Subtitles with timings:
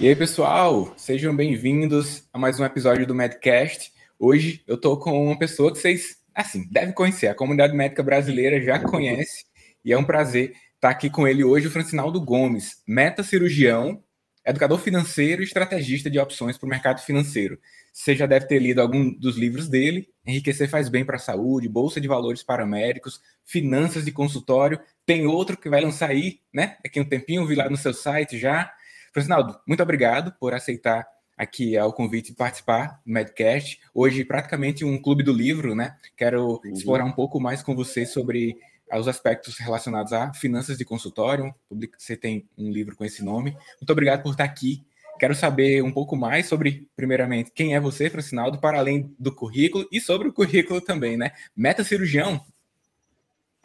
[0.00, 3.92] E aí, pessoal, sejam bem-vindos a mais um episódio do Medcast.
[4.16, 8.62] Hoje eu tô com uma pessoa que vocês, assim, devem conhecer, a comunidade médica brasileira
[8.62, 9.44] já conhece,
[9.84, 14.00] e é um prazer estar aqui com ele hoje, o Francinaldo Gomes, metacirurgião,
[14.46, 17.58] educador financeiro e estrategista de opções para o mercado financeiro.
[17.92, 21.68] Você já deve ter lido algum dos livros dele, Enriquecer faz bem para a saúde,
[21.68, 26.76] Bolsa de Valores para Médicos, Finanças de Consultório, tem outro que vai lançar aí, né?
[26.84, 28.72] Daqui um tempinho, vi lá no seu site já,
[29.18, 31.04] Francinaldo, muito obrigado por aceitar
[31.36, 33.80] aqui o convite de participar do Medcast.
[33.92, 35.96] Hoje, praticamente um clube do livro, né?
[36.16, 36.72] Quero uhum.
[36.72, 38.56] explorar um pouco mais com você sobre
[38.92, 41.52] os aspectos relacionados a finanças de consultório.
[41.98, 43.56] Você tem um livro com esse nome.
[43.80, 44.84] Muito obrigado por estar aqui.
[45.18, 49.84] Quero saber um pouco mais sobre, primeiramente, quem é você, Francinaldo, para além do currículo
[49.90, 51.32] e sobre o currículo também, né?
[51.56, 52.40] Meta cirurgião.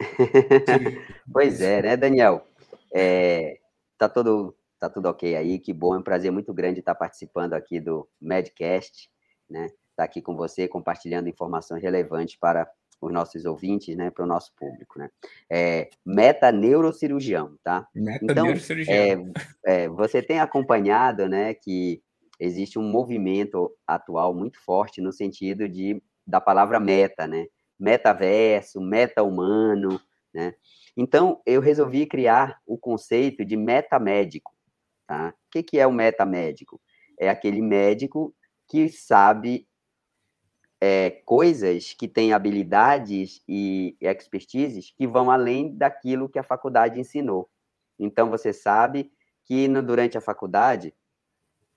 [1.32, 2.44] pois é, né, Daniel?
[2.92, 3.58] É,
[3.96, 4.52] tá todo
[4.84, 8.06] Tá tudo ok aí, que bom, é um prazer muito grande estar participando aqui do
[8.20, 9.10] Medcast,
[9.48, 9.64] né?
[9.64, 14.26] Estar tá aqui com você, compartilhando informações relevantes para os nossos ouvintes, né, para o
[14.26, 15.08] nosso público, né?
[15.50, 17.88] É, meta neurocirurgião, tá?
[17.94, 19.32] Meta então, neurocirurgião.
[19.64, 22.02] É, é, você tem acompanhado, né, que
[22.38, 27.46] existe um movimento atual muito forte no sentido de da palavra meta, né?
[27.80, 29.98] Metaverso, meta humano,
[30.34, 30.52] né?
[30.94, 34.53] Então, eu resolvi criar o conceito de metamédico,
[35.06, 35.30] Tá?
[35.30, 36.80] O que, que é o metamédico?
[37.18, 38.34] É aquele médico
[38.66, 39.68] que sabe
[40.80, 47.48] é, coisas, que tem habilidades e expertises que vão além daquilo que a faculdade ensinou.
[47.98, 49.10] Então, você sabe
[49.44, 50.94] que no, durante a faculdade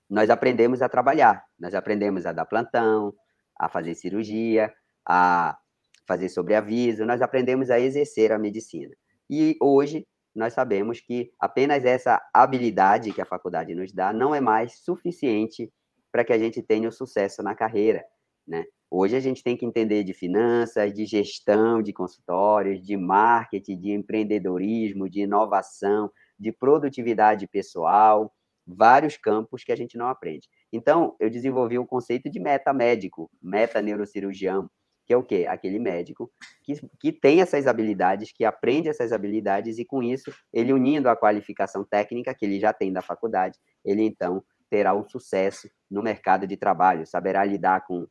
[0.08, 3.14] nós aprendemos a trabalhar, nós aprendemos a dar plantão,
[3.58, 4.72] a fazer cirurgia,
[5.06, 5.58] a
[6.06, 8.94] fazer sobreaviso, nós aprendemos a exercer a medicina.
[9.28, 14.40] E hoje nós sabemos que apenas essa habilidade que a faculdade nos dá não é
[14.40, 15.72] mais suficiente
[16.12, 18.04] para que a gente tenha o sucesso na carreira,
[18.46, 18.64] né?
[18.90, 23.90] Hoje a gente tem que entender de finanças, de gestão de consultórios, de marketing, de
[23.90, 28.32] empreendedorismo, de inovação, de produtividade pessoal,
[28.66, 30.48] vários campos que a gente não aprende.
[30.72, 34.70] Então, eu desenvolvi o conceito de meta médico, meta neurocirurgião,
[35.08, 35.46] que é o quê?
[35.48, 36.30] Aquele médico
[36.62, 41.16] que, que tem essas habilidades, que aprende essas habilidades, e com isso, ele unindo a
[41.16, 46.46] qualificação técnica que ele já tem da faculdade, ele então terá um sucesso no mercado
[46.46, 48.06] de trabalho, saberá lidar com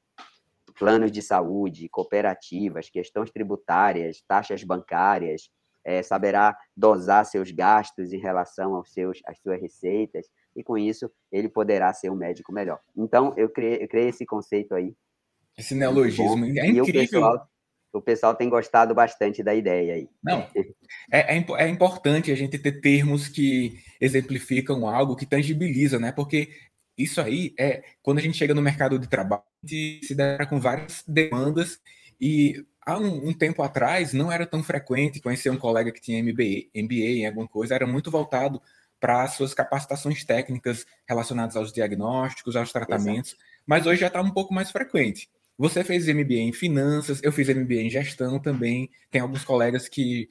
[0.80, 5.52] planos de saúde, cooperativas, questões tributárias, taxas bancárias,
[5.85, 10.25] é, saberá dosar seus gastos em relação aos seus, às suas receitas,
[10.56, 12.79] e com isso ele poderá ser um médico melhor.
[12.96, 14.96] Então, eu criei, eu criei esse conceito aí
[15.57, 16.84] esse neologismo é incrível.
[16.84, 17.50] O pessoal,
[17.94, 20.09] o pessoal, tem gostado bastante da ideia aí.
[20.23, 20.47] Não,
[21.12, 26.12] é, é, é, importante a gente ter termos que exemplificam algo que tangibiliza, né?
[26.12, 26.50] Porque
[26.97, 30.46] isso aí é quando a gente chega no mercado de trabalho, a gente se dá
[30.46, 31.79] com várias demandas
[32.22, 36.22] e há um, um, tempo atrás não era tão frequente conhecer um colega que tinha
[36.22, 38.62] MBA, MBA em alguma coisa, era muito voltado
[39.00, 43.44] para as suas capacitações técnicas relacionadas aos diagnósticos, aos tratamentos, Exato.
[43.66, 45.29] mas hoje já está um pouco mais frequente.
[45.57, 48.90] Você fez MBA em finanças, eu fiz MBA em gestão também.
[49.09, 50.29] Tem alguns colegas que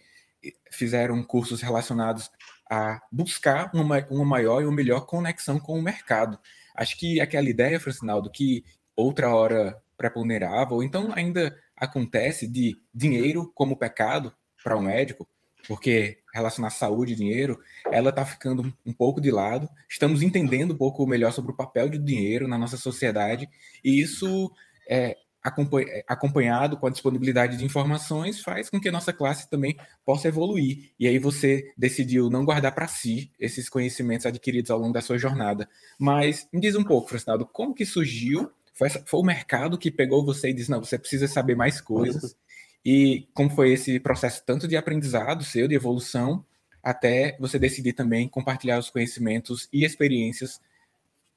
[0.71, 2.31] fizeram cursos relacionados
[2.71, 6.39] a buscar uma, uma maior e uma melhor conexão com o mercado.
[6.75, 13.51] Acho que aquela ideia, Francinaldo, que outra hora preponderava, ou então ainda acontece de dinheiro
[13.55, 14.33] como pecado
[14.63, 15.29] para um médico,
[15.67, 17.59] porque relacionar saúde e dinheiro,
[17.91, 19.69] ela está ficando um pouco de lado.
[19.89, 23.49] Estamos entendendo um pouco melhor sobre o papel do dinheiro na nossa sociedade,
[23.85, 24.53] e isso
[24.89, 25.17] é,
[25.47, 30.27] é, acompanhado com a disponibilidade de informações, faz com que a nossa classe também possa
[30.27, 30.91] evoluir.
[30.99, 35.19] E aí você decidiu não guardar para si esses conhecimentos adquiridos ao longo da sua
[35.19, 35.69] jornada.
[35.99, 38.51] Mas me diz um pouco, Francinaldo, como que surgiu?
[38.75, 41.81] Foi, essa, foi o mercado que pegou você e disse, não, você precisa saber mais
[41.81, 42.37] coisas.
[42.85, 46.45] E como foi esse processo tanto de aprendizado seu, de evolução,
[46.83, 50.61] até você decidir também compartilhar os conhecimentos e experiências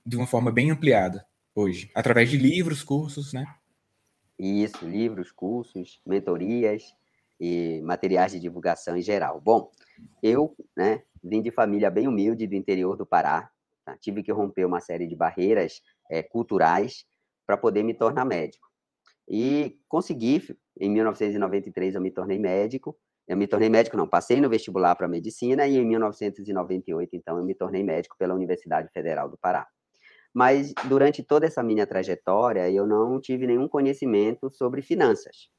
[0.04, 3.46] de uma forma bem ampliada hoje, através de livros, cursos, né?
[4.38, 6.84] Isso, livros, cursos, mentorias
[7.40, 9.42] e materiais de divulgação em geral.
[9.42, 9.72] Bom,
[10.24, 13.50] eu né, vim de família bem humilde do interior do Pará,
[13.86, 13.98] tá?
[13.98, 17.06] tive que romper uma série de barreiras é, culturais
[17.46, 18.68] para poder me tornar médico.
[19.28, 20.42] E consegui,
[20.80, 22.98] em 1993 eu me tornei médico,
[23.28, 27.44] eu me tornei médico, não, passei no vestibular para medicina e em 1998, então, eu
[27.44, 29.68] me tornei médico pela Universidade Federal do Pará.
[30.34, 35.50] Mas durante toda essa minha trajetória, eu não tive nenhum conhecimento sobre finanças,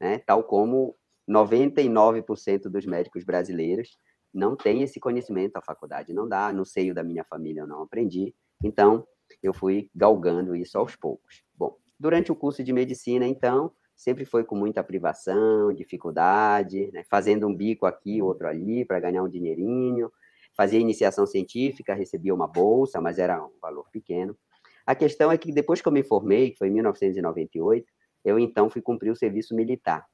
[0.00, 0.18] né?
[0.26, 0.96] Tal como
[1.28, 3.98] 99% dos médicos brasileiros
[4.32, 7.82] não tem esse conhecimento à faculdade, não dá, no seio da minha família eu não
[7.82, 9.06] aprendi, Então,
[9.42, 11.44] eu fui galgando isso aos poucos.
[11.54, 17.04] Bom, durante o curso de medicina, então, sempre foi com muita privação, dificuldade, né?
[17.10, 20.10] fazendo um bico aqui, outro ali, para ganhar um dinheirinho.
[20.58, 24.36] Fazia iniciação científica, recebia uma bolsa, mas era um valor pequeno.
[24.84, 27.86] A questão é que depois que eu me formei, que foi em 1998,
[28.24, 30.04] eu então fui cumprir o serviço militar.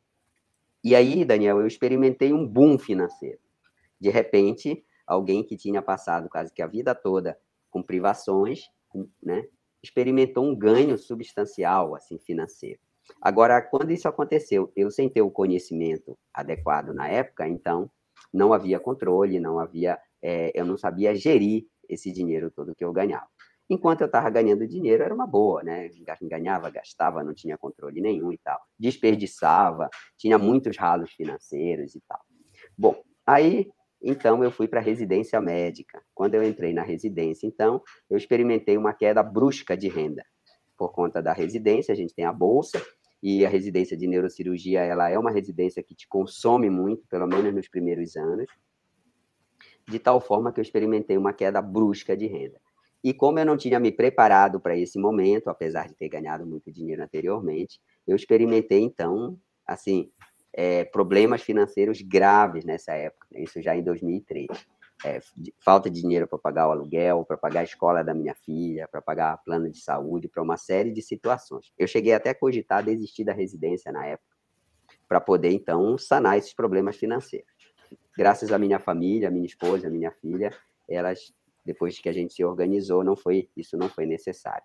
[0.84, 3.38] E aí, Daniel, eu experimentei um boom financeiro.
[3.98, 7.38] De repente, alguém que tinha passado quase que a vida toda
[7.70, 8.68] com privações,
[9.22, 9.48] né,
[9.82, 12.78] experimentou um ganho substancial assim financeiro.
[13.18, 17.90] Agora, quando isso aconteceu, eu sem ter o conhecimento adequado na época, então
[18.32, 22.92] não havia controle, não havia, é, eu não sabia gerir esse dinheiro todo que eu
[22.92, 23.28] ganhava.
[23.68, 25.88] Enquanto eu estava ganhando dinheiro, era uma boa, né?
[26.22, 28.58] Ganhava, gastava, não tinha controle nenhum e tal.
[28.78, 29.88] Desperdiçava,
[30.18, 32.20] tinha muitos ralos financeiros e tal.
[32.76, 33.70] Bom, aí,
[34.02, 36.02] então, eu fui para a residência médica.
[36.14, 40.24] Quando eu entrei na residência, então, eu experimentei uma queda brusca de renda.
[40.76, 42.82] Por conta da residência, a gente tem a bolsa,
[43.24, 47.54] e a residência de neurocirurgia, ela é uma residência que te consome muito, pelo menos
[47.54, 48.44] nos primeiros anos,
[49.88, 52.60] de tal forma que eu experimentei uma queda brusca de renda.
[53.02, 56.72] E como eu não tinha me preparado para esse momento, apesar de ter ganhado muito
[56.72, 60.10] dinheiro anteriormente, eu experimentei, então, assim,
[60.54, 63.42] é, problemas financeiros graves nessa época, né?
[63.42, 64.46] isso já em 2003.
[65.04, 65.20] É,
[65.62, 69.02] falta de dinheiro para pagar o aluguel, para pagar a escola da minha filha, para
[69.02, 71.72] pagar plano de saúde, para uma série de situações.
[71.76, 74.34] Eu cheguei até a cogitar desistir da residência na época,
[75.06, 77.52] para poder, então, sanar esses problemas financeiros.
[78.16, 80.50] Graças à minha família, à minha esposa, à minha filha,
[80.88, 81.32] elas
[81.64, 84.64] depois que a gente se organizou, não foi isso não foi necessário.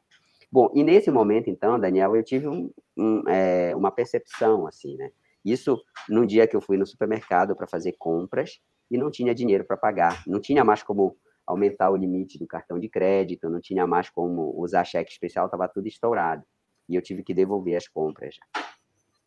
[0.52, 5.12] Bom, e nesse momento, então, Daniel, eu tive um, um, é, uma percepção, assim, né?
[5.46, 5.80] Isso
[6.10, 8.60] num dia que eu fui no supermercado para fazer compras
[8.90, 11.16] e não tinha dinheiro para pagar, não tinha mais como
[11.46, 15.68] aumentar o limite do cartão de crédito, não tinha mais como usar cheque especial, estava
[15.68, 16.44] tudo estourado.
[16.88, 18.36] E eu tive que devolver as compras.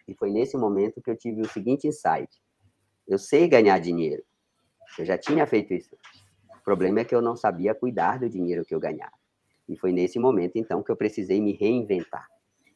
[0.06, 2.28] E foi nesse momento que eu tive o seguinte insight:
[3.12, 4.23] eu sei ganhar dinheiro,
[4.99, 5.97] eu já tinha feito isso
[6.62, 9.12] o problema é que eu não sabia cuidar do dinheiro que eu ganhava.
[9.69, 12.29] E foi nesse momento, então, que eu precisei me reinventar.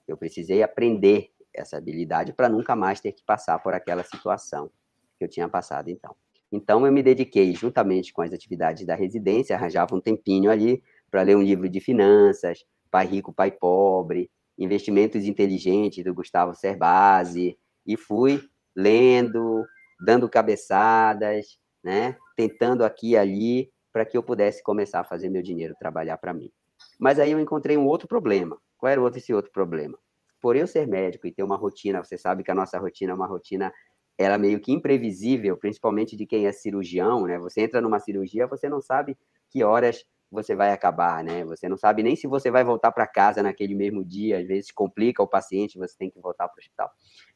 [0.08, 4.68] Eu precisei aprender essa habilidade para nunca mais ter que passar por aquela situação
[5.16, 6.16] que eu tinha passado, então.
[6.50, 11.22] Então, eu me dediquei, juntamente com as atividades da residência, arranjava um tempinho ali para
[11.22, 14.28] ler um livro de finanças, Pai Rico, Pai Pobre,
[14.58, 17.56] Investimentos Inteligentes, do Gustavo Cerbasi,
[17.86, 18.42] e fui
[18.74, 19.64] lendo,
[20.00, 22.16] dando cabeçadas, né?
[22.36, 26.34] tentando aqui e ali para que eu pudesse começar a fazer meu dinheiro trabalhar para
[26.34, 26.50] mim.
[26.98, 28.58] Mas aí eu encontrei um outro problema.
[28.76, 29.98] Qual era esse outro problema?
[30.40, 33.14] Por eu ser médico e ter uma rotina, você sabe que a nossa rotina é
[33.14, 33.72] uma rotina
[34.18, 37.38] ela meio que imprevisível, principalmente de quem é cirurgião, né?
[37.38, 39.16] Você entra numa cirurgia, você não sabe
[39.50, 41.44] que horas você vai acabar, né?
[41.44, 44.70] Você não sabe nem se você vai voltar para casa naquele mesmo dia, às vezes
[44.70, 46.90] complica o paciente, você tem que voltar para o hospital.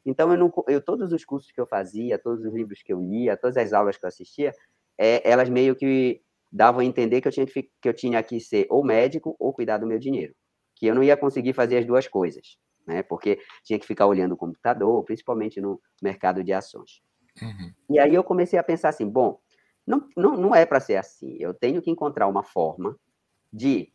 [0.05, 2.99] Então, eu, não, eu todos os cursos que eu fazia, todos os livros que eu
[2.99, 4.53] lia, todas as aulas que eu assistia,
[4.97, 6.21] é, elas meio que
[6.51, 9.53] davam a entender que eu tinha que, que eu tinha que ser ou médico ou
[9.53, 10.35] cuidar do meu dinheiro,
[10.75, 13.01] que eu não ia conseguir fazer as duas coisas, né?
[13.03, 17.01] Porque tinha que ficar olhando o computador, principalmente no mercado de ações.
[17.41, 17.71] Uhum.
[17.89, 19.39] E aí eu comecei a pensar assim, bom,
[19.85, 21.37] não, não, não é para ser assim.
[21.39, 22.97] Eu tenho que encontrar uma forma
[23.51, 23.91] de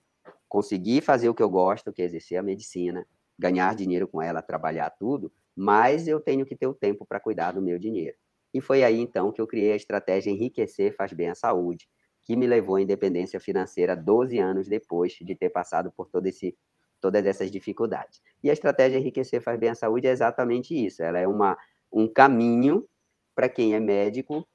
[0.48, 3.06] conseguir fazer o que eu gosto, que é exercer a medicina,
[3.38, 7.52] ganhar dinheiro com ela, trabalhar tudo, mas eu tenho que ter o tempo para cuidar
[7.52, 8.16] do meu dinheiro.
[8.52, 11.88] E foi aí então que eu criei a estratégia Enriquecer Faz Bem à Saúde,
[12.24, 16.56] que me levou à independência financeira 12 anos depois de ter passado por todo esse,
[17.00, 18.22] todas essas dificuldades.
[18.42, 21.02] E a estratégia Enriquecer Faz Bem à Saúde é exatamente isso.
[21.02, 21.56] Ela é uma,
[21.92, 22.86] um caminho
[23.34, 24.46] para quem é médico,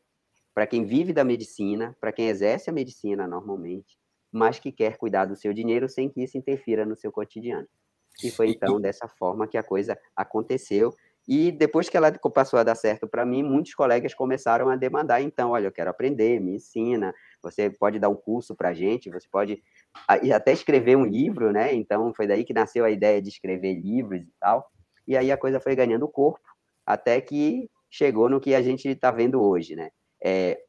[0.53, 3.97] para quem vive da medicina, para quem exerce a medicina normalmente,
[4.31, 7.67] mas que quer cuidar do seu dinheiro sem que isso interfira no seu cotidiano.
[8.23, 10.93] E foi então dessa forma que a coisa aconteceu
[11.27, 15.21] e depois que ela passou a dar certo para mim, muitos colegas começaram a demandar,
[15.21, 19.09] então, olha, eu quero aprender, me ensina, você pode dar um curso para a gente,
[19.09, 19.61] você pode
[20.07, 21.73] até escrever um livro, né?
[21.73, 24.69] Então, foi daí que nasceu a ideia de escrever livros e tal.
[25.07, 26.41] E aí a coisa foi ganhando corpo,
[26.85, 29.91] até que chegou no que a gente está vendo hoje, né?
[30.23, 30.61] É,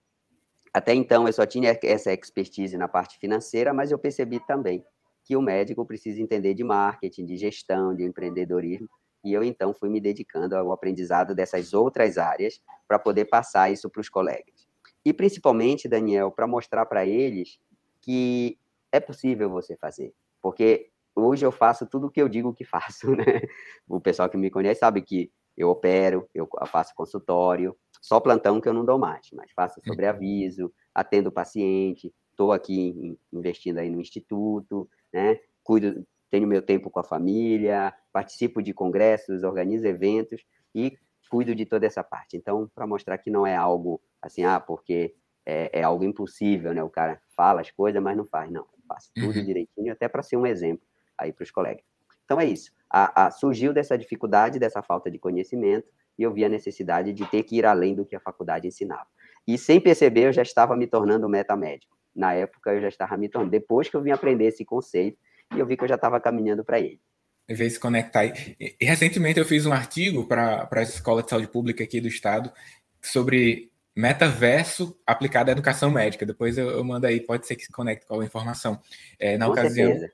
[0.72, 4.84] até então, eu só tinha essa expertise na parte financeira, mas eu percebi também
[5.24, 8.88] que o médico precisa entender de marketing, de gestão, de empreendedorismo,
[9.24, 13.88] e eu, então, fui me dedicando ao aprendizado dessas outras áreas para poder passar isso
[13.88, 14.66] para os colegas.
[15.04, 17.58] E, principalmente, Daniel, para mostrar para eles
[18.00, 18.58] que
[18.90, 20.12] é possível você fazer.
[20.40, 23.42] Porque hoje eu faço tudo o que eu digo que faço, né?
[23.88, 28.68] O pessoal que me conhece sabe que eu opero, eu faço consultório, só plantão que
[28.68, 34.00] eu não dou mais, mas faço sobreaviso, atendo o paciente, estou aqui investindo aí no
[34.00, 35.38] instituto, né?
[35.62, 40.44] Cuido, tenho meu tempo com a família, participo de congressos, organizo eventos
[40.74, 40.98] e
[41.30, 42.36] cuido de toda essa parte.
[42.36, 45.14] Então, para mostrar que não é algo assim, ah, porque
[45.46, 46.82] é, é, algo impossível, né?
[46.82, 48.50] O cara fala as coisas, mas não faz.
[48.50, 49.44] Não, faço tudo uhum.
[49.44, 50.84] direitinho, até para ser um exemplo
[51.16, 51.84] aí para os colegas.
[52.24, 52.72] Então é isso.
[52.90, 55.88] A, a, surgiu dessa dificuldade, dessa falta de conhecimento,
[56.18, 59.06] e eu vi a necessidade de ter que ir além do que a faculdade ensinava.
[59.46, 61.96] E sem perceber, eu já estava me tornando metamédico.
[62.14, 63.50] Na época, eu já estava me tornando.
[63.50, 65.18] Depois que eu vim aprender esse conceito,
[65.54, 67.00] e eu vi que eu já estava caminhando para ele.
[67.48, 68.24] Ver se conectar.
[68.24, 72.52] E, recentemente eu fiz um artigo para a Escola de Saúde Pública aqui do Estado
[73.00, 76.24] sobre metaverso aplicado à educação médica.
[76.24, 78.80] Depois eu, eu mando aí, pode ser que se conecte com a informação.
[79.18, 80.12] É, na com ocasião, certeza.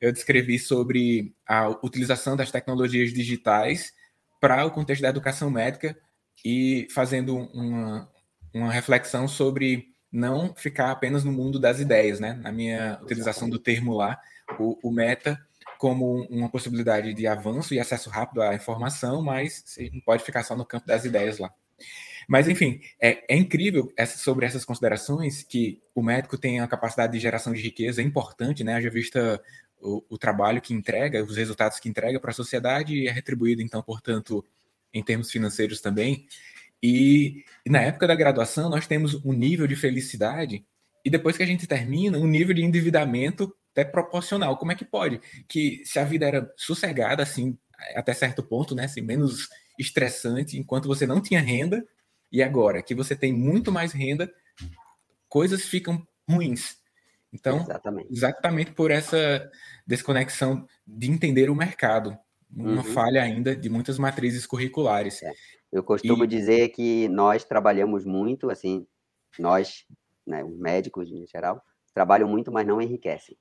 [0.00, 3.92] eu descrevi sobre a utilização das tecnologias digitais
[4.40, 5.96] para o contexto da educação médica
[6.44, 8.08] e fazendo uma,
[8.54, 12.34] uma reflexão sobre não ficar apenas no mundo das ideias, né?
[12.34, 14.18] Na minha utilização do termo lá,
[14.58, 15.38] o, o meta
[15.78, 20.42] como uma possibilidade de avanço e acesso rápido à informação, mas você não pode ficar
[20.42, 21.52] só no campo das ideias lá.
[22.26, 27.12] Mas, enfim, é, é incrível essa, sobre essas considerações que o médico tem a capacidade
[27.12, 28.74] de geração de riqueza importante, né?
[28.74, 29.40] Haja vista
[29.80, 33.82] o, o trabalho que entrega, os resultados que entrega para a sociedade é retribuído, então,
[33.82, 34.44] portanto,
[34.92, 36.26] em termos financeiros também.
[36.82, 40.64] E, e, na época da graduação, nós temos um nível de felicidade,
[41.04, 44.56] e depois que a gente termina, um nível de endividamento até proporcional.
[44.56, 45.20] Como é que pode?
[45.46, 47.56] Que se a vida era sossegada, assim,
[47.94, 51.86] até certo ponto, né, assim, menos estressante, enquanto você não tinha renda,
[52.32, 54.32] e agora que você tem muito mais renda,
[55.28, 56.78] coisas ficam ruins.
[57.36, 59.50] Então, exatamente, exatamente por essa
[59.86, 62.16] desconexão de entender o mercado,
[62.50, 62.84] uma uhum.
[62.84, 65.22] falha ainda de muitas matrizes curriculares.
[65.22, 65.32] É.
[65.70, 66.26] Eu costumo e...
[66.26, 68.86] dizer que nós trabalhamos muito, assim,
[69.38, 69.84] nós,
[70.26, 71.62] né, os médicos em geral,
[71.92, 73.36] trabalham muito, mas não enriquecem.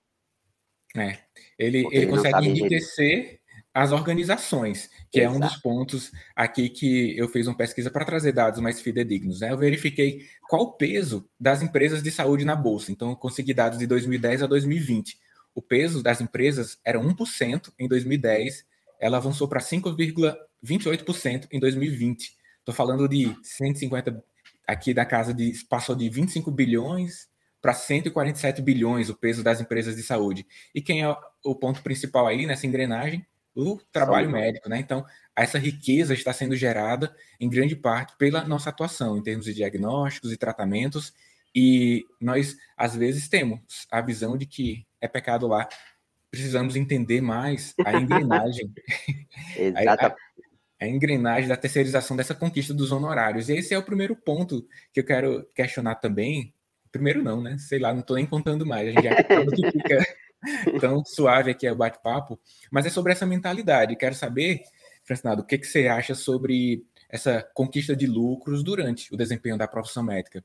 [0.98, 1.18] É,
[1.58, 3.40] ele, ele consegue enriquecer
[3.76, 5.36] as organizações, que Exato.
[5.36, 9.42] é um dos pontos aqui que eu fiz uma pesquisa para trazer dados mais fidedignos.
[9.42, 9.52] Né?
[9.52, 12.90] Eu verifiquei qual o peso das empresas de saúde na Bolsa.
[12.90, 15.20] Então, eu consegui dados de 2010 a 2020.
[15.54, 18.66] O peso das empresas era 1% em 2010,
[18.98, 22.34] ela avançou para 5,28% em 2020.
[22.60, 24.24] Estou falando de 150,
[24.66, 27.28] aqui da casa de, passou de 25 bilhões
[27.62, 30.48] para 147 bilhões o peso das empresas de saúde.
[30.74, 31.14] E quem é
[31.44, 33.26] o ponto principal aí nessa engrenagem?
[33.56, 34.80] O trabalho médico, né?
[34.80, 39.54] Então, essa riqueza está sendo gerada em grande parte pela nossa atuação em termos de
[39.54, 41.14] diagnósticos e tratamentos,
[41.56, 43.60] e nós às vezes temos
[43.90, 45.68] a visão de que é pecado lá.
[46.30, 48.74] Precisamos entender mais a engrenagem,
[49.88, 50.16] a, a,
[50.82, 53.48] a engrenagem da terceirização dessa conquista dos honorários.
[53.48, 56.54] E esse é o primeiro ponto que eu quero questionar também.
[56.92, 57.58] Primeiro não, né?
[57.58, 58.90] Sei lá, não estou nem contando mais.
[58.90, 60.06] A gente já que fica
[60.80, 62.40] tão suave aqui é o bate-papo,
[62.72, 63.96] mas é sobre essa mentalidade.
[63.96, 64.62] Quero saber,
[65.04, 69.68] Francinado, o que, que você acha sobre essa conquista de lucros durante o desempenho da
[69.68, 70.44] profissão médica,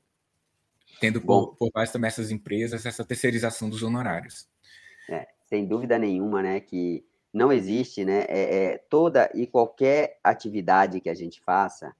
[0.99, 4.47] tendo por, por base também essas empresas, essa terceirização dos honorários.
[5.09, 7.03] É, sem dúvida nenhuma, né, que
[7.33, 11.95] não existe, né, é, é, toda e qualquer atividade que a gente faça,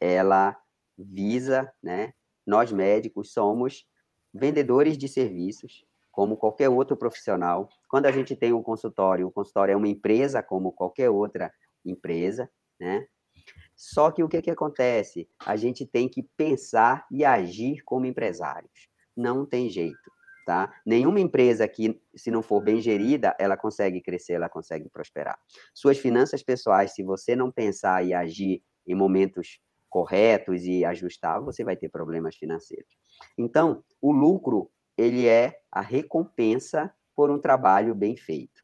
[0.00, 0.56] ela
[0.96, 2.14] visa, né,
[2.46, 3.86] nós médicos somos
[4.32, 5.84] vendedores de serviços,
[6.18, 7.68] como qualquer outro profissional.
[7.88, 11.54] Quando a gente tem um consultório, o consultório é uma empresa como qualquer outra
[11.86, 13.06] empresa, né?
[13.76, 15.28] Só que o que, que acontece?
[15.46, 18.88] A gente tem que pensar e agir como empresários.
[19.16, 20.10] Não tem jeito,
[20.44, 20.74] tá?
[20.84, 25.38] Nenhuma empresa que, se não for bem gerida, ela consegue crescer, ela consegue prosperar.
[25.72, 31.62] Suas finanças pessoais, se você não pensar e agir em momentos corretos e ajustar, você
[31.62, 32.98] vai ter problemas financeiros.
[33.38, 38.62] Então, o lucro ele é a recompensa por um trabalho bem feito,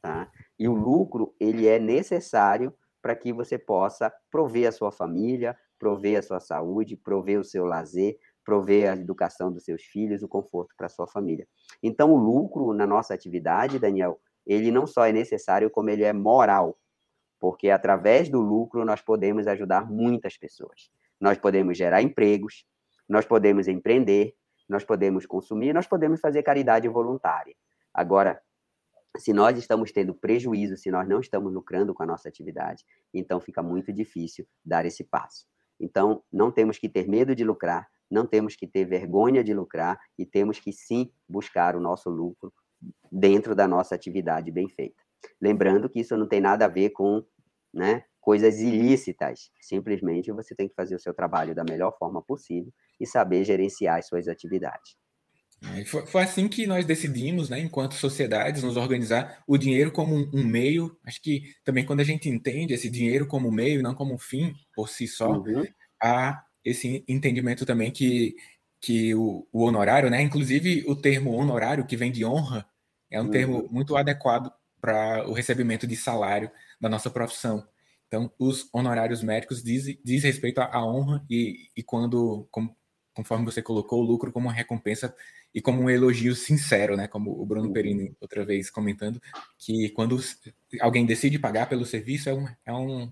[0.00, 0.30] tá?
[0.58, 6.18] E o lucro, ele é necessário para que você possa prover a sua família, prover
[6.18, 10.74] a sua saúde, prover o seu lazer, prover a educação dos seus filhos, o conforto
[10.76, 11.46] para a sua família.
[11.82, 16.12] Então, o lucro na nossa atividade, Daniel, ele não só é necessário, como ele é
[16.12, 16.78] moral,
[17.38, 20.90] porque através do lucro nós podemos ajudar muitas pessoas.
[21.20, 22.64] Nós podemos gerar empregos,
[23.08, 24.34] nós podemos empreender,
[24.72, 27.54] nós podemos consumir, nós podemos fazer caridade voluntária.
[27.94, 28.40] Agora,
[29.18, 33.38] se nós estamos tendo prejuízo, se nós não estamos lucrando com a nossa atividade, então
[33.40, 35.46] fica muito difícil dar esse passo.
[35.78, 39.98] Então, não temos que ter medo de lucrar, não temos que ter vergonha de lucrar
[40.18, 42.52] e temos que sim buscar o nosso lucro
[43.10, 45.02] dentro da nossa atividade bem feita.
[45.40, 47.24] Lembrando que isso não tem nada a ver com
[47.72, 49.50] né, coisas ilícitas.
[49.60, 53.98] Simplesmente você tem que fazer o seu trabalho da melhor forma possível e saber gerenciar
[53.98, 54.96] as suas atividades.
[55.86, 60.28] Foi, foi, assim que nós decidimos, né, enquanto sociedades, nos organizar o dinheiro como um,
[60.34, 60.96] um, meio.
[61.06, 64.54] Acho que também quando a gente entende esse dinheiro como meio, não como um fim
[64.74, 65.64] por si só, uhum.
[66.02, 68.34] há esse entendimento também que,
[68.80, 72.66] que o, o, honorário, né, inclusive o termo honorário, que vem de honra,
[73.08, 73.30] é um uhum.
[73.30, 76.50] termo muito adequado para o recebimento de salário
[76.80, 77.64] da nossa profissão.
[78.12, 82.76] Então, os honorários médicos diz, diz respeito à honra e, e quando, como,
[83.14, 85.16] conforme você colocou, o lucro como uma recompensa
[85.54, 87.08] e como um elogio sincero, né?
[87.08, 87.72] Como o Bruno.
[87.72, 89.18] Perini outra vez comentando,
[89.56, 90.20] que quando
[90.78, 93.10] alguém decide pagar pelo serviço é um, é um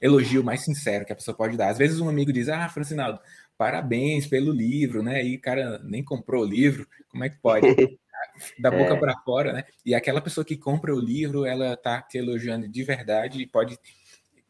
[0.00, 1.68] elogio mais sincero que a pessoa pode dar.
[1.68, 3.20] Às vezes um amigo diz, ah, Francinaldo,
[3.56, 5.24] parabéns pelo livro, né?
[5.24, 7.68] E o cara nem comprou o livro, como é que pode?
[8.58, 8.96] da boca é.
[8.96, 9.64] para fora, né?
[9.84, 13.78] E aquela pessoa que compra o livro, ela tá te elogiando de verdade e pode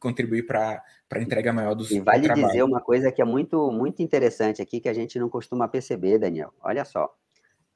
[0.01, 4.03] contribuir para a entrega maior dos E vale dizer uma coisa que é muito muito
[4.03, 6.53] interessante aqui que a gente não costuma perceber, Daniel.
[6.61, 7.15] Olha só,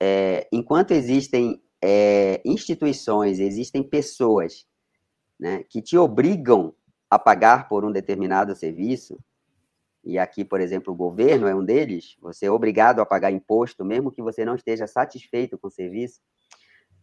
[0.00, 4.66] é, enquanto existem é, instituições, existem pessoas
[5.38, 6.74] né, que te obrigam
[7.10, 9.18] a pagar por um determinado serviço,
[10.02, 13.84] e aqui, por exemplo, o governo é um deles, você é obrigado a pagar imposto,
[13.84, 16.20] mesmo que você não esteja satisfeito com o serviço,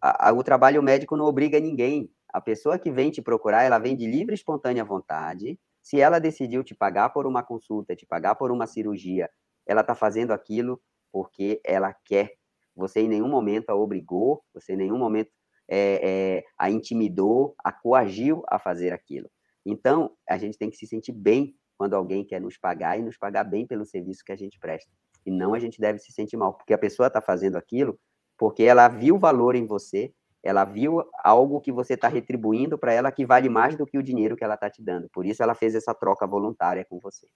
[0.02, 2.12] a, a, o trabalho médico não obriga ninguém.
[2.34, 5.60] A pessoa que vem te procurar, ela vem de livre e espontânea vontade.
[5.82, 9.30] Se ela decidiu te pagar por uma consulta, te pagar por uma cirurgia,
[9.66, 12.34] ela está fazendo aquilo porque ela quer
[12.76, 15.30] você em nenhum momento a obrigou, você em nenhum momento
[15.68, 19.30] é, é, a intimidou, a coagiu a fazer aquilo.
[19.66, 23.18] Então, a gente tem que se sentir bem quando alguém quer nos pagar e nos
[23.18, 24.90] pagar bem pelo serviço que a gente presta.
[25.26, 28.00] E não a gente deve se sentir mal, porque a pessoa está fazendo aquilo
[28.38, 30.12] porque ela viu valor em você,
[30.44, 34.04] ela viu algo que você está retribuindo para ela que vale mais do que o
[34.04, 35.10] dinheiro que ela está te dando.
[35.10, 37.28] Por isso ela fez essa troca voluntária com você.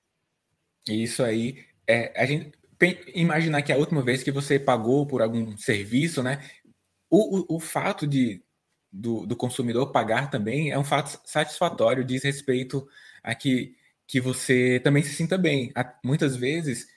[0.88, 2.52] Isso aí, é, a gente
[3.14, 6.44] imaginar que a última vez que você pagou por algum serviço, né?
[7.10, 8.44] O, o, o fato de,
[8.91, 12.88] do, do, consumidor pagar também é um fato satisfatório, diz respeito
[13.24, 13.76] a que,
[14.08, 15.72] que você também se sinta bem.
[16.04, 16.88] Muitas vezes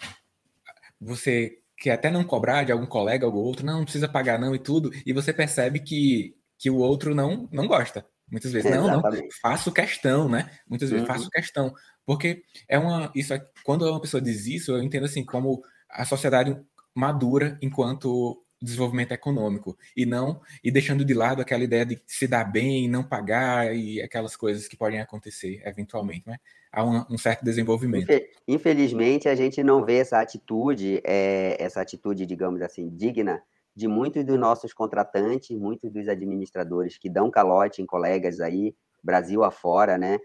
[1.00, 4.54] você quer até não cobrar de algum colega ou outro, não, não precisa pagar não
[4.54, 8.04] e tudo, e você percebe que, que o outro não, não gosta.
[8.30, 9.02] Muitas vezes, não, não,
[9.40, 10.50] faço questão, né?
[10.68, 11.14] Muitas vezes uhum.
[11.14, 11.72] faço questão.
[12.04, 13.10] Porque é uma.
[13.14, 16.54] Isso é, quando uma pessoa diz isso, eu entendo assim, como a sociedade
[16.94, 22.44] madura enquanto desenvolvimento econômico e não e deixando de lado aquela ideia de se dar
[22.44, 26.38] bem, não pagar e aquelas coisas que podem acontecer eventualmente, né?
[26.70, 28.08] Há um, um certo desenvolvimento.
[28.46, 33.42] Infelizmente a gente não vê essa atitude, é, essa atitude, digamos assim, digna
[33.74, 39.44] de muitos dos nossos contratantes, muitos dos administradores que dão calote em colegas aí, Brasil
[39.44, 40.18] afora, né?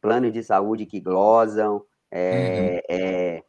[0.00, 2.96] Planos de saúde que glosam, é, uhum.
[2.96, 3.42] é,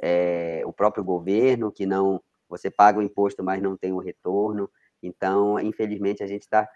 [0.00, 2.22] é, o próprio governo que não
[2.56, 4.70] você paga o imposto, mas não tem o retorno.
[5.02, 6.68] Então, infelizmente, a gente está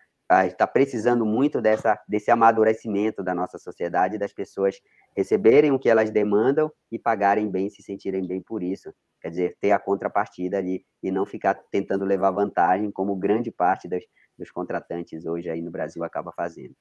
[0.47, 4.79] está precisando muito dessa, desse amadurecimento da nossa sociedade, das pessoas
[5.17, 8.93] receberem o que elas demandam e pagarem bem, se sentirem bem por isso.
[9.23, 13.89] Quer dizer, ter a contrapartida ali e não ficar tentando levar vantagem, como grande parte
[13.89, 14.05] das,
[14.37, 16.75] dos contratantes hoje aí no Brasil acaba fazendo.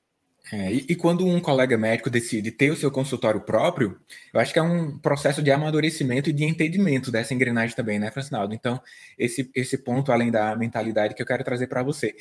[0.52, 4.00] É, e, e, quando um colega médico decide ter o seu consultório próprio,
[4.34, 8.10] eu acho que é um processo de amadurecimento e de entendimento dessa engrenagem também, né,
[8.12, 8.54] Francinaldo?
[8.54, 8.82] Então,
[9.18, 12.16] esse, esse ponto, além da mentalidade, que eu quero trazer para você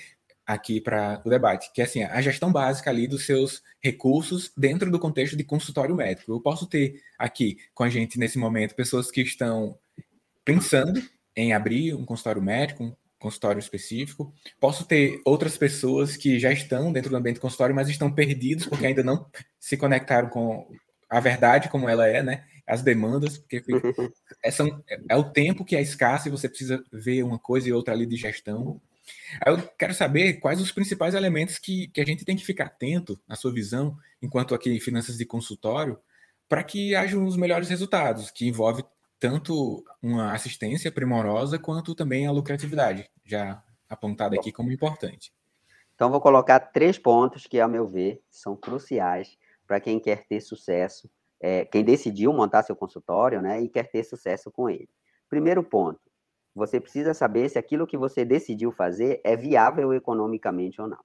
[0.46, 4.90] aqui para o debate, que é assim, a gestão básica ali dos seus recursos dentro
[4.90, 6.32] do contexto de consultório médico.
[6.32, 9.76] Eu posso ter aqui com a gente nesse momento pessoas que estão
[10.44, 11.02] pensando
[11.34, 14.32] em abrir um consultório médico, consultório específico.
[14.60, 18.86] Posso ter outras pessoas que já estão dentro do ambiente consultório, mas estão perdidos porque
[18.86, 19.26] ainda não
[19.58, 20.68] se conectaram com
[21.10, 22.44] a verdade como ela é, né?
[22.64, 23.62] As demandas, porque
[24.42, 27.72] é, são, é o tempo que é escasso e você precisa ver uma coisa e
[27.72, 28.80] outra ali de gestão.
[29.44, 33.20] Eu quero saber quais os principais elementos que, que a gente tem que ficar atento,
[33.26, 35.98] na sua visão, enquanto aqui finanças de consultório,
[36.48, 38.84] para que hajam os melhores resultados, que envolve
[39.18, 45.32] tanto uma assistência primorosa quanto também a lucratividade, já apontada aqui como importante.
[45.94, 50.40] Então, vou colocar três pontos que, ao meu ver, são cruciais para quem quer ter
[50.40, 54.88] sucesso, é, quem decidiu montar seu consultório né, e quer ter sucesso com ele.
[55.28, 56.00] Primeiro ponto,
[56.54, 61.02] você precisa saber se aquilo que você decidiu fazer é viável economicamente ou não.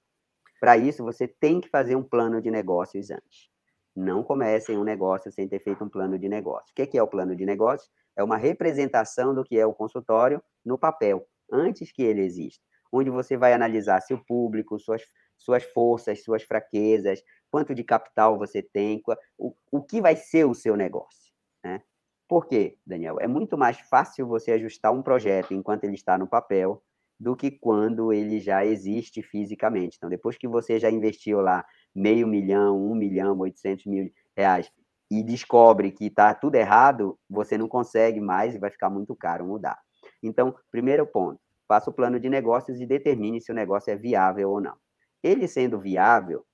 [0.59, 3.49] Para isso, você tem que fazer um plano de negócios antes.
[3.95, 6.71] Não comecem um negócio sem ter feito um plano de negócio.
[6.71, 7.89] O que é o plano de negócio?
[8.21, 12.63] É uma representação do que é o consultório no papel, antes que ele exista.
[12.91, 15.01] Onde você vai analisar seu público, suas,
[15.37, 19.01] suas forças, suas fraquezas, quanto de capital você tem,
[19.37, 21.33] o, o que vai ser o seu negócio.
[21.63, 21.81] Né?
[22.27, 23.17] Por quê, Daniel?
[23.19, 26.83] É muito mais fácil você ajustar um projeto enquanto ele está no papel
[27.19, 29.97] do que quando ele já existe fisicamente.
[29.97, 34.71] Então, depois que você já investiu lá meio milhão, um milhão, oitocentos mil reais
[35.11, 39.45] e descobre que está tudo errado, você não consegue mais e vai ficar muito caro
[39.45, 39.77] mudar.
[40.23, 44.49] Então, primeiro ponto, faça o plano de negócios e determine se o negócio é viável
[44.49, 44.77] ou não.
[45.21, 46.45] Ele sendo viável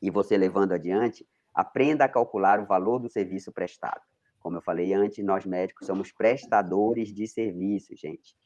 [0.00, 4.00] e você levando adiante, aprenda a calcular o valor do serviço prestado.
[4.38, 8.36] Como eu falei antes, nós médicos somos prestadores de serviços, gente.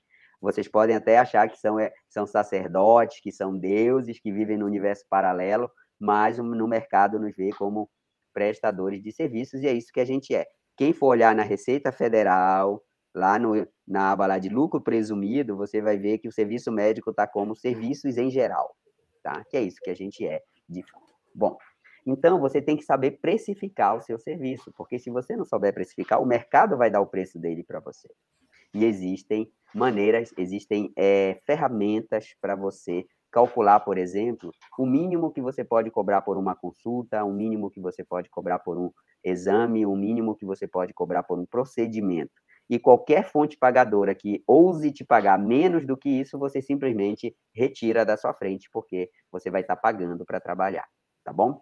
[0.40, 4.64] Vocês podem até achar que são, é, são sacerdotes, que são deuses, que vivem no
[4.64, 7.90] universo paralelo, mas no mercado nos vê como
[8.36, 10.44] prestadores de serviços, e é isso que a gente é.
[10.76, 12.82] Quem for olhar na Receita Federal,
[13.14, 17.12] lá no, na aba lá de lucro presumido, você vai ver que o serviço médico
[17.12, 18.76] está como serviços em geral,
[19.22, 19.42] tá?
[19.48, 21.14] Que é isso que a gente é, de fato.
[21.34, 21.56] Bom,
[22.06, 26.20] então, você tem que saber precificar o seu serviço, porque se você não souber precificar,
[26.20, 28.08] o mercado vai dar o preço dele para você.
[28.74, 35.64] E existem maneiras, existem é, ferramentas para você calcular, por exemplo, o mínimo que você
[35.64, 38.90] pode cobrar por uma consulta, o mínimo que você pode cobrar por um
[39.24, 42.32] exame, o mínimo que você pode cobrar por um procedimento.
[42.68, 48.04] E qualquer fonte pagadora que ouse te pagar menos do que isso, você simplesmente retira
[48.04, 50.86] da sua frente, porque você vai estar pagando para trabalhar,
[51.24, 51.60] tá bom?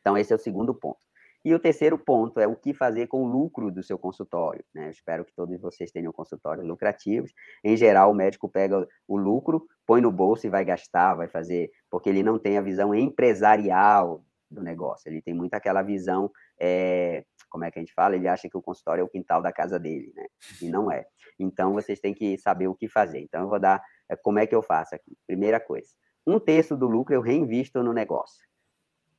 [0.00, 0.98] Então, esse é o segundo ponto.
[1.44, 4.64] E o terceiro ponto é o que fazer com o lucro do seu consultório.
[4.72, 4.86] Né?
[4.86, 7.32] Eu espero que todos vocês tenham consultórios lucrativos.
[7.64, 11.70] Em geral, o médico pega o lucro, põe no bolso e vai gastar, vai fazer,
[11.90, 15.08] porque ele não tem a visão empresarial do negócio.
[15.08, 18.14] Ele tem muito aquela visão, é, como é que a gente fala?
[18.14, 20.26] Ele acha que o consultório é o quintal da casa dele, né?
[20.60, 21.04] E não é.
[21.38, 23.18] Então, vocês têm que saber o que fazer.
[23.18, 25.16] Então, eu vou dar é, como é que eu faço aqui.
[25.26, 25.88] Primeira coisa,
[26.26, 28.44] um terço do lucro eu reinvisto no negócio.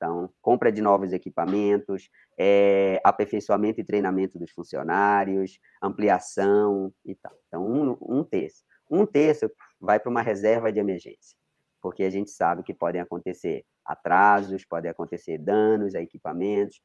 [0.04, 7.32] Então, compra de novos equipamentos, é, aperfeiçoamento e treinamento dos funcionários, ampliação e tal.
[7.48, 8.66] Então, um, um terço.
[8.92, 11.38] Um terço vai para uma reserva de emergência,
[11.82, 16.82] porque a gente sabe que podem acontecer atrasos, podem acontecer danos a equipamentos.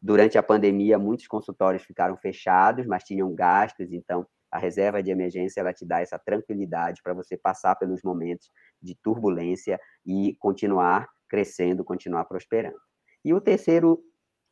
[0.00, 5.60] Durante a pandemia, muitos consultórios ficaram fechados, mas tinham gastos, então a reserva de emergência
[5.60, 11.82] ela te dá essa tranquilidade para você passar pelos momentos de turbulência e continuar crescendo,
[11.82, 12.76] continuar prosperando.
[13.24, 14.04] E o terceiro,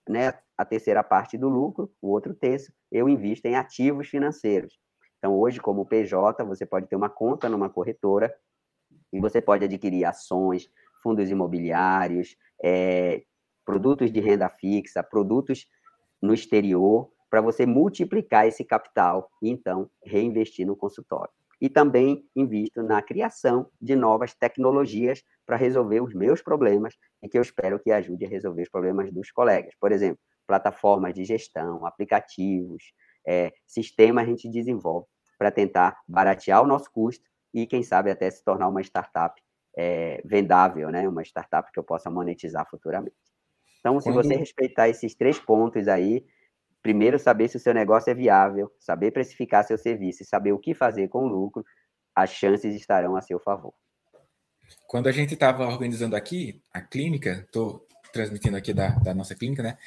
[0.08, 4.80] né, a terceira parte do lucro, o outro terço, eu invisto em ativos financeiros.
[5.18, 8.34] Então, hoje, como PJ, você pode ter uma conta numa corretora
[9.12, 10.70] e você pode adquirir ações,
[11.02, 13.24] fundos imobiliários, é,
[13.62, 15.66] produtos de renda fixa, produtos
[16.22, 22.83] no exterior, para você multiplicar esse capital e então reinvestir no consultório e também invisto
[22.83, 27.92] na criação de novas tecnologias para resolver os meus problemas e que eu espero que
[27.92, 29.75] ajude a resolver os problemas dos colegas.
[29.79, 32.92] Por exemplo, plataformas de gestão, aplicativos,
[33.27, 35.07] é, sistemas a gente desenvolve
[35.38, 39.40] para tentar baratear o nosso custo e, quem sabe, até se tornar uma startup
[39.77, 41.09] é, vendável, né?
[41.09, 43.16] uma startup que eu possa monetizar futuramente.
[43.81, 46.27] Então, se você respeitar esses três pontos aí,
[46.82, 50.58] primeiro saber se o seu negócio é viável, saber precificar seu serviço e saber o
[50.58, 51.64] que fazer com o lucro,
[52.14, 53.72] as chances estarão a seu favor.
[54.86, 59.62] Quando a gente estava organizando aqui a clínica, estou transmitindo aqui da, da, nossa clínica,
[59.62, 59.78] né?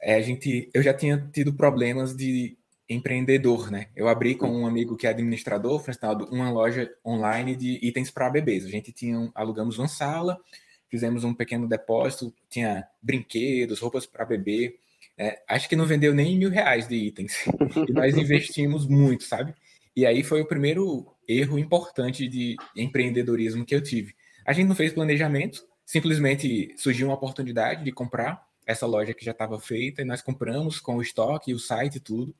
[0.00, 2.56] É, a gente, eu já tinha tido problemas de
[2.88, 3.88] empreendedor, né?
[3.96, 8.30] Eu abri com um amigo que é administrador, Francinaldo, uma loja online de itens para
[8.30, 8.64] bebês.
[8.64, 10.38] A gente tinha, alugamos uma sala,
[10.88, 14.78] fizemos um pequeno depósito, tinha brinquedos, roupas para bebê,
[15.16, 17.44] é, acho que não vendeu nem mil reais de itens.
[17.88, 19.54] E nós investimos muito, sabe?
[19.96, 24.14] E aí foi o primeiro erro importante de empreendedorismo que eu tive.
[24.44, 29.32] A gente não fez planejamento, simplesmente surgiu uma oportunidade de comprar essa loja que já
[29.32, 32.34] estava feita e nós compramos com o estoque, o site e tudo.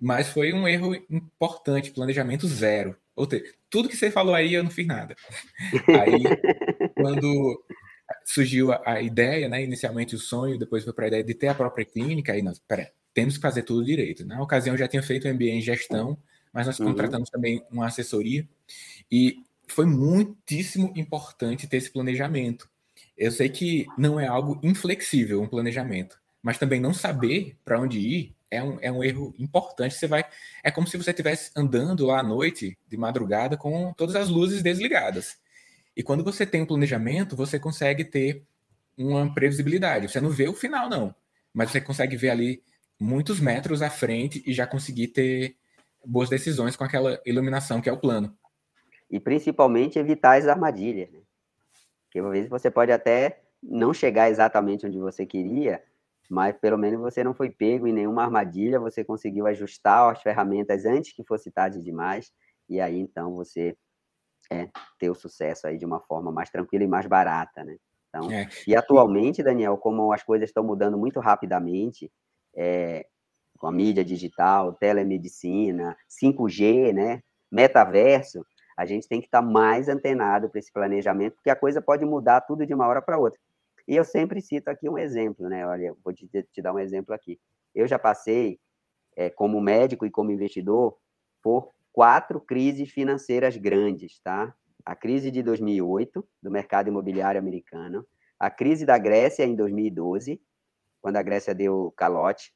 [0.00, 2.96] Mas foi um erro importante, planejamento zero.
[3.14, 5.14] Ou seja, tudo que você falou aí eu não fiz nada.
[6.00, 6.22] Aí,
[6.94, 7.62] quando
[8.24, 9.62] surgiu a, a, ideia, né?
[9.62, 12.32] Inicialmente o sonho, depois foi para a ideia de ter a própria clínica.
[12.32, 12.60] Aí nós,
[13.12, 14.26] temos que fazer tudo direito.
[14.26, 16.18] Na ocasião, eu já tinha feito MBA em gestão,
[16.52, 16.86] mas nós uhum.
[16.86, 18.46] contratamos também uma assessoria
[19.10, 22.68] e foi muitíssimo importante ter esse planejamento.
[23.16, 27.98] Eu sei que não é algo inflexível um planejamento, mas também não saber para onde
[27.98, 29.94] ir é um, é um erro importante.
[29.94, 30.24] Você vai,
[30.62, 34.62] é como se você estivesse andando lá à noite, de madrugada, com todas as luzes
[34.62, 35.36] desligadas.
[35.96, 38.44] E quando você tem um planejamento, você consegue ter
[38.96, 40.08] uma previsibilidade.
[40.08, 41.14] Você não vê o final, não,
[41.52, 42.62] mas você consegue ver ali
[42.98, 45.56] muitos metros à frente e já conseguir ter
[46.04, 48.36] boas decisões com aquela iluminação que é o plano.
[49.10, 51.20] E principalmente evitar as armadilhas, né?
[52.04, 55.82] Porque às vezes você pode até não chegar exatamente onde você queria,
[56.28, 60.84] mas pelo menos você não foi pego em nenhuma armadilha, você conseguiu ajustar as ferramentas
[60.84, 62.32] antes que fosse tarde demais,
[62.68, 63.76] e aí então você
[64.50, 67.76] é, ter o sucesso aí de uma forma mais tranquila e mais barata, né?
[68.08, 68.48] Então, é.
[68.66, 72.10] E atualmente, Daniel, como as coisas estão mudando muito rapidamente,
[72.54, 73.06] é,
[73.58, 78.44] com a mídia digital, telemedicina, 5G, né, metaverso,
[78.76, 82.40] a gente tem que estar mais antenado para esse planejamento, porque a coisa pode mudar
[82.40, 83.38] tudo de uma hora para outra.
[83.86, 85.66] E eu sempre cito aqui um exemplo, né?
[85.66, 87.38] Olha, vou te, te dar um exemplo aqui.
[87.74, 88.58] Eu já passei,
[89.16, 90.96] é, como médico e como investidor,
[91.42, 94.52] por quatro crises financeiras grandes, tá?
[94.84, 98.04] A crise de 2008 do mercado imobiliário americano,
[98.36, 100.42] a crise da Grécia em 2012,
[101.00, 102.52] quando a Grécia deu calote,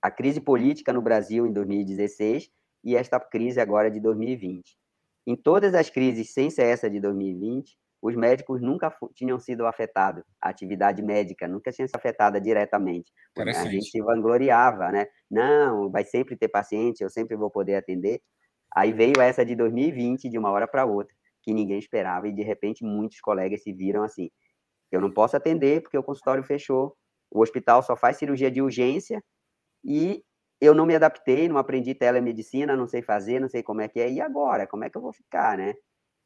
[0.00, 2.50] a crise política no Brasil em 2016
[2.82, 4.78] e esta crise agora de 2020.
[5.26, 10.24] Em todas as crises, sem ser essa de 2020, os médicos nunca tinham sido afetados,
[10.40, 13.12] a atividade médica nunca tinha sido afetada diretamente.
[13.36, 15.06] A gente se vangloriava, né?
[15.30, 18.22] Não, vai sempre ter paciente, eu sempre vou poder atender.
[18.76, 22.42] Aí veio essa de 2020, de uma hora para outra, que ninguém esperava, e de
[22.42, 24.30] repente muitos colegas se viram assim:
[24.92, 26.94] eu não posso atender porque o consultório fechou,
[27.30, 29.22] o hospital só faz cirurgia de urgência
[29.84, 30.22] e
[30.60, 34.00] eu não me adaptei, não aprendi telemedicina, não sei fazer, não sei como é que
[34.00, 34.66] é, e agora?
[34.66, 35.74] Como é que eu vou ficar, né?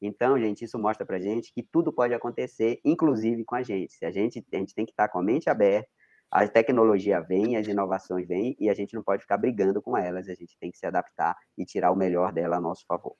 [0.03, 3.95] Então, gente, isso mostra para gente que tudo pode acontecer, inclusive com a gente.
[3.95, 5.89] Se a gente, a gente tem que estar com a mente aberta,
[6.31, 10.29] a tecnologia vem, as inovações vêm, e a gente não pode ficar brigando com elas,
[10.29, 13.16] a gente tem que se adaptar e tirar o melhor dela a nosso favor.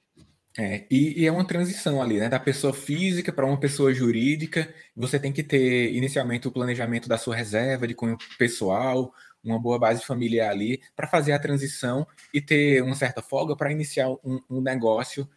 [0.59, 2.29] É, e, e, é uma transição ali, né?
[2.29, 4.73] Da pessoa física para uma pessoa jurídica.
[4.97, 9.13] Você tem que ter inicialmente o planejamento da sua reserva de cunho pessoal,
[9.45, 13.71] uma boa base familiar ali, para fazer a transição e ter uma certa folga para
[13.71, 15.29] iniciar um, um negócio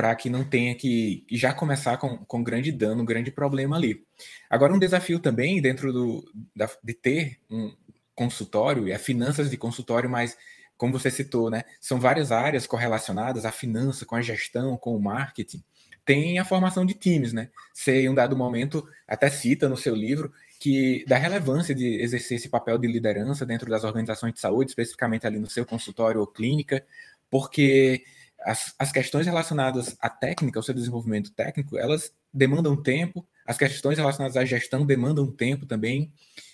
[0.00, 4.02] para que não tenha que já começar com, com grande dano, um grande problema ali.
[4.48, 6.24] Agora, um desafio também dentro do,
[6.56, 7.70] da, de ter um
[8.14, 10.38] consultório, e a finanças de consultório, mas
[10.74, 15.02] como você citou, né, são várias áreas correlacionadas, a finança, com a gestão, com o
[15.02, 15.62] marketing,
[16.02, 17.50] tem a formação de times, né?
[17.74, 22.38] Você, em um dado momento, até cita no seu livro que da relevância de exercer
[22.38, 26.26] esse papel de liderança dentro das organizações de saúde, especificamente ali no seu consultório ou
[26.26, 26.82] clínica,
[27.30, 28.02] porque
[28.42, 33.98] as, as questões relacionadas à técnica, ao seu desenvolvimento técnico, elas demandam tempo, as questões
[33.98, 36.12] relacionadas à gestão demandam tempo também.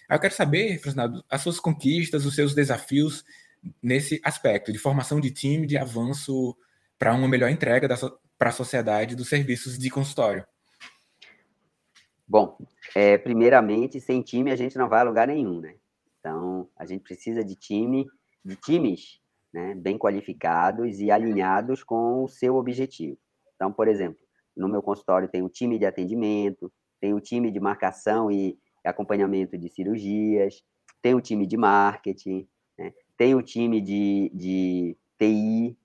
[0.08, 3.24] Eu quero saber, Francisco, as suas conquistas, os seus desafios
[3.82, 6.56] nesse aspecto de formação de time, de avanço
[6.98, 7.88] para uma melhor entrega
[8.38, 10.46] para a sociedade dos serviços de consultório.
[12.28, 12.58] Bom,
[12.94, 15.74] é, primeiramente, sem time a gente não vai a lugar nenhum, né?
[16.18, 18.06] Então, a gente precisa de time,
[18.44, 19.20] de times
[19.52, 23.18] né, bem qualificados e alinhados com o seu objetivo.
[23.54, 24.18] Então, por exemplo,
[24.56, 29.58] no meu consultório tem o time de atendimento, tem o time de marcação e acompanhamento
[29.58, 30.62] de cirurgias,
[31.02, 35.76] tem o time de marketing, né, tem o time de, de TI,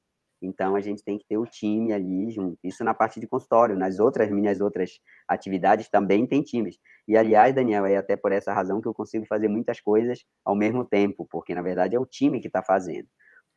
[0.42, 2.58] então a gente tem que ter o time ali junto.
[2.64, 6.80] Isso na parte de consultório, nas outras minhas outras atividades também tem times.
[7.08, 10.56] E aliás, Daniel, é até por essa razão que eu consigo fazer muitas coisas ao
[10.56, 13.08] mesmo tempo, porque na verdade é o time que está fazendo.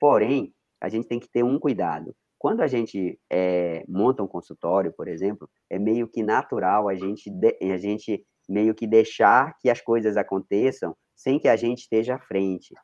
[0.04, 2.14] Porém, a gente tem que ter um cuidado.
[2.38, 7.32] Quando a gente é, monta um consultório, por exemplo, é meio que natural a gente,
[7.62, 12.18] a gente meio que deixar que as coisas aconteçam sem que a gente esteja à
[12.18, 12.74] frente.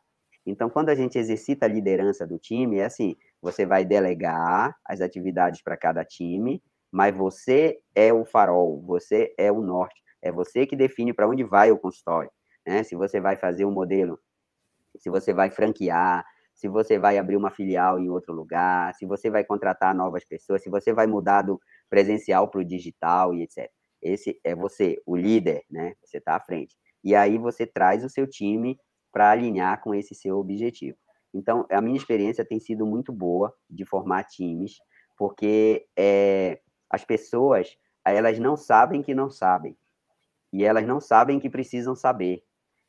[0.47, 5.03] Então, quando a gente exercita a liderança do time, é assim: você vai delegar as
[5.03, 10.65] atividades para cada time, mas você é o farol, você é o norte, é você
[10.65, 12.31] que define para onde vai o consultório.
[12.67, 12.83] Né?
[12.83, 14.19] Se você vai fazer um modelo,
[14.97, 16.25] se você vai franquear,
[16.61, 20.63] se você vai abrir uma filial em outro lugar, se você vai contratar novas pessoas,
[20.63, 23.71] se você vai mudar do presencial para o digital e etc.
[24.03, 25.95] Esse é você, o líder, né?
[26.05, 26.77] Você está à frente.
[27.03, 28.79] E aí você traz o seu time
[29.11, 30.99] para alinhar com esse seu objetivo.
[31.33, 34.75] Então, a minha experiência tem sido muito boa de formar times,
[35.17, 39.75] porque é, as pessoas elas não sabem que não sabem
[40.53, 42.43] e elas não sabem que precisam saber.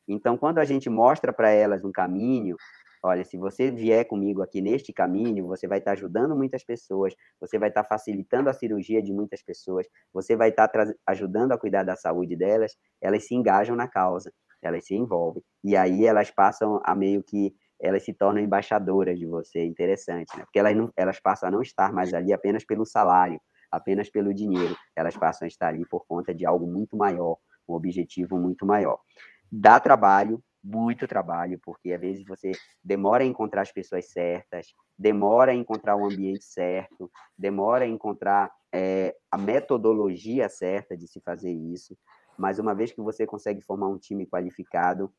[0.06, 2.56] Então, quando a gente mostra para elas um caminho,
[3.02, 7.58] olha, se você vier comigo aqui neste caminho, você vai estar ajudando muitas pessoas, você
[7.58, 10.70] vai estar facilitando a cirurgia de muitas pessoas, você vai estar
[11.06, 15.42] ajudando a cuidar da saúde delas, elas se engajam na causa, elas se envolvem.
[15.64, 20.44] E aí elas passam a meio que elas se tornam embaixadoras de você, interessante, né?
[20.44, 23.40] Porque elas, não, elas passam a não estar mais ali apenas pelo salário,
[23.72, 27.38] apenas pelo dinheiro, elas passam a estar ali por conta de algo muito maior,
[27.68, 29.00] um objetivo muito maior.
[29.50, 35.52] Dá trabalho, muito trabalho, porque às vezes você demora a encontrar as pessoas certas, demora
[35.52, 41.50] a encontrar o ambiente certo, demora a encontrar é, a metodologia certa de se fazer
[41.50, 41.96] isso,
[42.38, 45.12] mas uma vez que você consegue formar um time qualificado,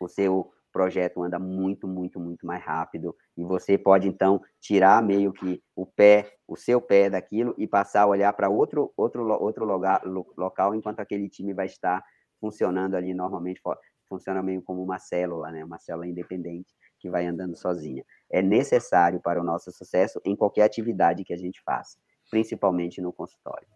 [0.00, 5.32] o seu projeto anda muito, muito, muito mais rápido e você pode então tirar meio
[5.32, 9.64] que o pé, o seu pé daquilo e passar a olhar para outro outro outro
[9.64, 12.04] lugar, local enquanto aquele time vai estar
[12.38, 13.60] funcionando ali normalmente
[14.08, 18.04] funciona meio como uma célula, né, uma célula independente que vai andando sozinha.
[18.30, 21.98] É necessário para o nosso sucesso em qualquer atividade que a gente faça,
[22.30, 23.66] principalmente no consultório.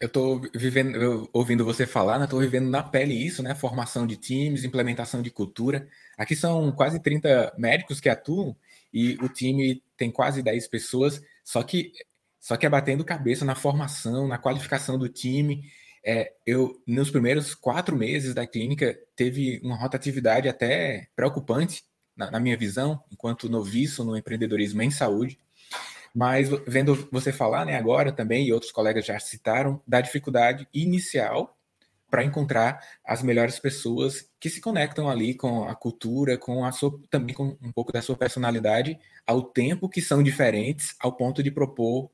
[0.00, 2.24] Eu estou vivendo, ouvindo você falar, né?
[2.24, 3.54] Estou vivendo na pele isso, né?
[3.54, 5.86] Formação de times, implementação de cultura.
[6.16, 8.56] Aqui são quase 30 médicos que atuam
[8.92, 11.92] e o time tem quase 10 pessoas, só que
[12.46, 15.64] só que é batendo cabeça na formação, na qualificação do time.
[16.08, 21.82] É, eu, nos primeiros quatro meses da clínica, teve uma rotatividade até preocupante,
[22.16, 25.36] na, na minha visão, enquanto noviço no empreendedorismo em saúde.
[26.14, 31.58] Mas vendo você falar, né, agora também, e outros colegas já citaram, da dificuldade inicial
[32.08, 36.98] para encontrar as melhores pessoas que se conectam ali com a cultura, com a sua,
[37.10, 41.50] também com um pouco da sua personalidade, ao tempo que são diferentes, ao ponto de
[41.50, 42.10] propor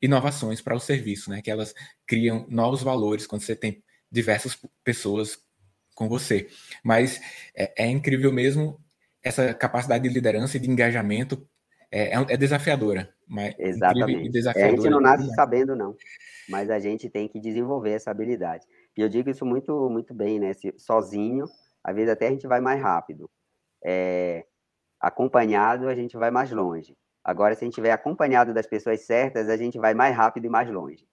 [0.00, 1.42] inovações para o serviço, né?
[1.42, 1.74] Que elas
[2.06, 5.38] criam novos valores quando você tem diversas pessoas
[5.94, 6.48] com você.
[6.84, 7.20] Mas
[7.54, 8.80] é, é incrível mesmo
[9.22, 11.46] essa capacidade de liderança e de engajamento
[11.90, 13.12] é, é, é desafiadora.
[13.26, 14.30] Mas Exatamente.
[14.30, 14.72] Desafiadora.
[14.72, 15.96] É, a gente não nasce sabendo, não.
[16.48, 18.64] Mas a gente tem que desenvolver essa habilidade.
[18.96, 20.52] E eu digo isso muito, muito bem, né?
[20.54, 21.44] Se, sozinho,
[21.84, 23.30] às vezes até a gente vai mais rápido.
[23.84, 24.44] É,
[25.00, 26.96] acompanhado, a gente vai mais longe.
[27.28, 30.48] Agora, se a gente estiver acompanhado das pessoas certas, a gente vai mais rápido e
[30.48, 31.06] mais longe.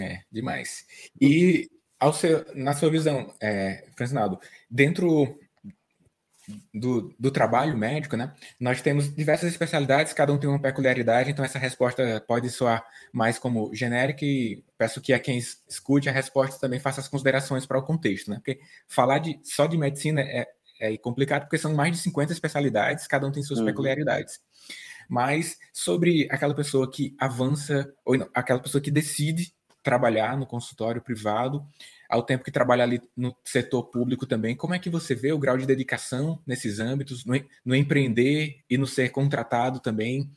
[0.00, 0.86] É, demais.
[1.20, 1.68] E
[1.98, 5.38] ao seu, na sua visão, é, Francinaldo, dentro
[6.72, 8.32] do, do, trabalho médico, né?
[8.58, 13.38] Nós temos diversas especialidades, cada um tem uma peculiaridade, então essa resposta pode soar mais
[13.38, 17.78] como genérica e peço que a quem escute a resposta também faça as considerações para
[17.78, 18.36] o contexto, né?
[18.36, 20.46] Porque falar de, só de medicina é,
[20.80, 23.66] é complicado porque são mais de 50 especialidades, cada um tem suas uhum.
[23.66, 24.40] peculiaridades.
[25.10, 31.02] Mas sobre aquela pessoa que avança, ou não, aquela pessoa que decide trabalhar no consultório
[31.02, 31.66] privado,
[32.08, 35.38] ao tempo que trabalha ali no setor público também, como é que você vê o
[35.38, 40.30] grau de dedicação nesses âmbitos, no, no empreender e no ser contratado também?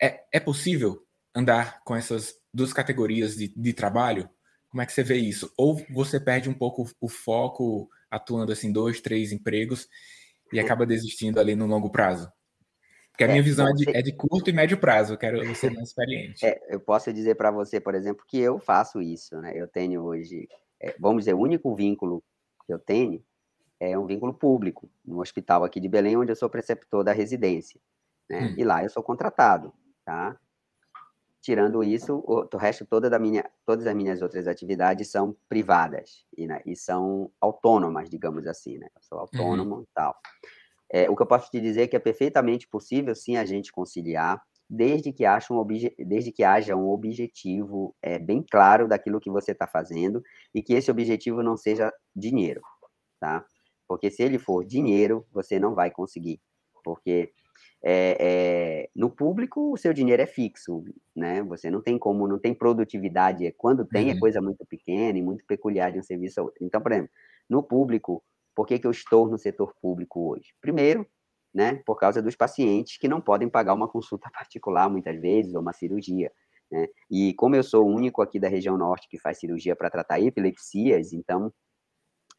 [0.00, 4.28] É, é possível andar com essas duas categorias de, de trabalho?
[4.68, 5.50] Como é que você vê isso?
[5.56, 9.88] Ou você perde um pouco o foco atuando assim, dois, três empregos
[10.52, 12.30] e acaba desistindo ali no longo prazo?
[13.12, 15.54] Porque a minha é, visão é de, é de, curto e médio prazo, eu quero
[15.54, 16.44] ser mais experiente.
[16.44, 19.52] É, eu posso dizer para você, por exemplo, que eu faço isso, né?
[19.54, 20.48] Eu tenho hoje
[20.82, 22.22] é, vamos dizer, o único vínculo
[22.66, 23.24] que eu tenho
[23.78, 27.80] é um vínculo público, no hospital aqui de Belém, onde eu sou preceptor da residência.
[28.28, 28.48] Né?
[28.48, 28.54] Hum.
[28.58, 29.72] E lá eu sou contratado,
[30.04, 30.36] tá?
[31.40, 36.24] Tirando isso, o, o resto toda da minha, todas as minhas outras atividades são privadas
[36.36, 38.88] e, né, e são autônomas, digamos assim, né?
[38.94, 39.82] Eu sou autônomo uhum.
[39.82, 40.16] e tal.
[40.92, 43.72] É, o que eu posso te dizer é que é perfeitamente possível, sim, a gente
[43.72, 45.66] conciliar desde que, haja um,
[45.98, 50.22] desde que haja um objetivo é, bem claro daquilo que você está fazendo
[50.54, 52.60] e que esse objetivo não seja dinheiro,
[53.20, 53.44] tá?
[53.86, 56.40] Porque se ele for dinheiro, você não vai conseguir,
[56.82, 57.32] porque
[57.82, 61.42] é, é, no público o seu dinheiro é fixo, né?
[61.42, 63.44] Você não tem como, não tem produtividade.
[63.44, 64.16] É, quando tem é uhum.
[64.16, 66.64] é coisa muito pequena e muito peculiar de um serviço a outro.
[66.64, 67.10] Então, por exemplo,
[67.48, 68.22] no público,
[68.54, 70.54] por que, que eu estou no setor público hoje?
[70.60, 71.06] Primeiro,
[71.54, 75.60] né, por causa dos pacientes que não podem pagar uma consulta particular, muitas vezes, ou
[75.60, 76.32] uma cirurgia.
[76.70, 76.88] Né?
[77.10, 80.20] E como eu sou o único aqui da região norte que faz cirurgia para tratar
[80.20, 81.52] epilepsias, então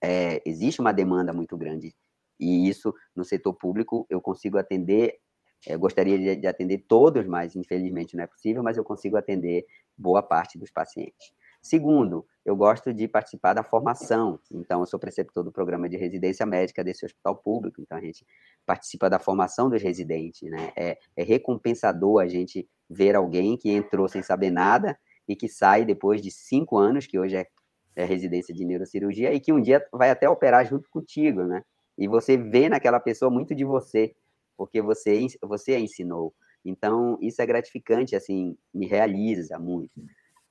[0.01, 1.95] é, existe uma demanda muito grande.
[2.39, 5.19] E isso, no setor público, eu consigo atender,
[5.67, 10.21] eu gostaria de atender todos, mas infelizmente não é possível, mas eu consigo atender boa
[10.23, 11.31] parte dos pacientes.
[11.63, 14.37] Segundo, eu gosto de participar da formação.
[14.51, 17.81] Então, eu sou preceptor do programa de residência médica desse hospital público.
[17.81, 18.27] Então, a gente
[18.65, 20.41] participa da formação dos residentes.
[20.51, 20.73] Né?
[20.75, 25.85] É, é recompensador a gente ver alguém que entrou sem saber nada e que sai
[25.85, 27.47] depois de cinco anos, que hoje é,
[27.95, 31.63] é residência de neurocirurgia, e que um dia vai até operar junto contigo, né?
[31.97, 34.13] E você vê naquela pessoa muito de você,
[34.57, 36.33] porque você, você a ensinou.
[36.65, 39.93] Então, isso é gratificante, assim, me realiza muito.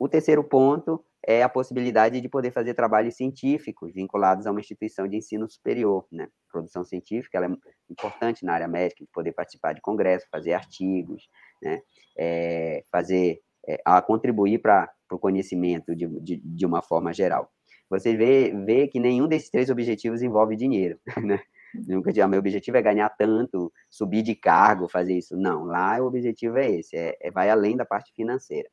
[0.02, 5.06] O terceiro ponto é a possibilidade de poder fazer trabalhos científicos vinculados a uma instituição
[5.06, 6.26] de ensino superior, né?
[6.50, 7.56] Produção científica ela é
[7.88, 11.28] importante na área médica, de poder participar de congressos, fazer artigos,
[11.62, 11.82] né?
[12.18, 17.48] É, fazer, é, a contribuir para o conhecimento de, de, de, uma forma geral.
[17.88, 21.40] Você vê, vê que nenhum desses três objetivos envolve dinheiro, né?
[21.86, 25.36] Nunca diga, meu objetivo é ganhar tanto, subir de cargo, fazer isso.
[25.36, 28.68] Não, lá o objetivo é esse, é, é vai além da parte financeira.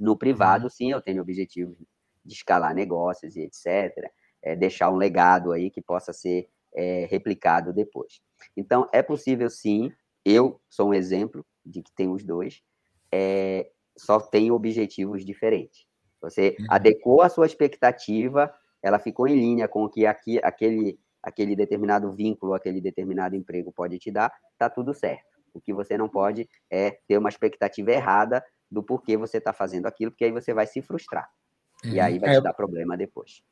[0.00, 0.70] No privado, uhum.
[0.70, 1.76] sim, eu tenho objetivos
[2.24, 4.10] de escalar negócios e etc.
[4.42, 8.22] É, deixar um legado aí que possa ser é, replicado depois.
[8.56, 9.92] Então, é possível sim,
[10.24, 12.62] eu sou um exemplo de que tem os dois,
[13.12, 15.84] é, só tem objetivos diferentes.
[16.22, 16.66] Você uhum.
[16.70, 22.10] adequou a sua expectativa, ela ficou em linha com o que aqui, aquele, aquele determinado
[22.10, 25.28] vínculo, aquele determinado emprego pode te dar, tá tudo certo.
[25.52, 29.86] O que você não pode é ter uma expectativa errada do porquê você está fazendo
[29.86, 31.28] aquilo, porque aí você vai se frustrar.
[31.84, 31.92] Uhum.
[31.92, 32.34] E aí vai é...
[32.34, 33.42] te dar problema depois.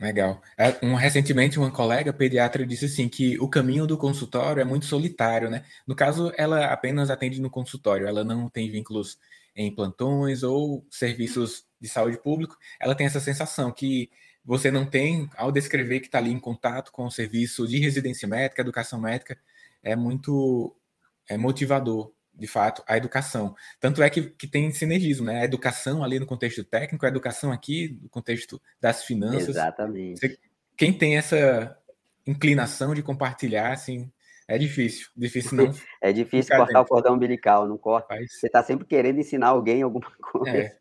[0.00, 0.42] Legal.
[0.58, 4.86] É, um, recentemente, uma colega pediatra disse assim que o caminho do consultório é muito
[4.86, 5.64] solitário, né?
[5.86, 9.18] No caso, ela apenas atende no consultório, ela não tem vínculos
[9.54, 12.56] em plantões ou serviços de saúde público.
[12.80, 14.10] Ela tem essa sensação que
[14.44, 18.26] você não tem, ao descrever que está ali em contato com o serviço de residência
[18.26, 19.38] médica, educação médica,
[19.82, 20.76] é muito
[21.28, 23.54] é motivador de fato, a educação.
[23.80, 25.40] Tanto é que, que tem sinergismo, né?
[25.40, 29.50] A educação ali no contexto técnico, a educação aqui no contexto das finanças.
[29.50, 30.20] Exatamente.
[30.20, 30.38] Você,
[30.76, 31.76] quem tem essa
[32.26, 34.10] inclinação de compartilhar, assim,
[34.48, 35.08] é difícil.
[35.16, 35.70] Difícil não.
[36.02, 36.82] é difícil cortar dentro.
[36.82, 38.08] o cordão umbilical, não corta.
[38.08, 38.38] Faz.
[38.38, 40.56] Você está sempre querendo ensinar alguém alguma coisa.
[40.56, 40.76] É.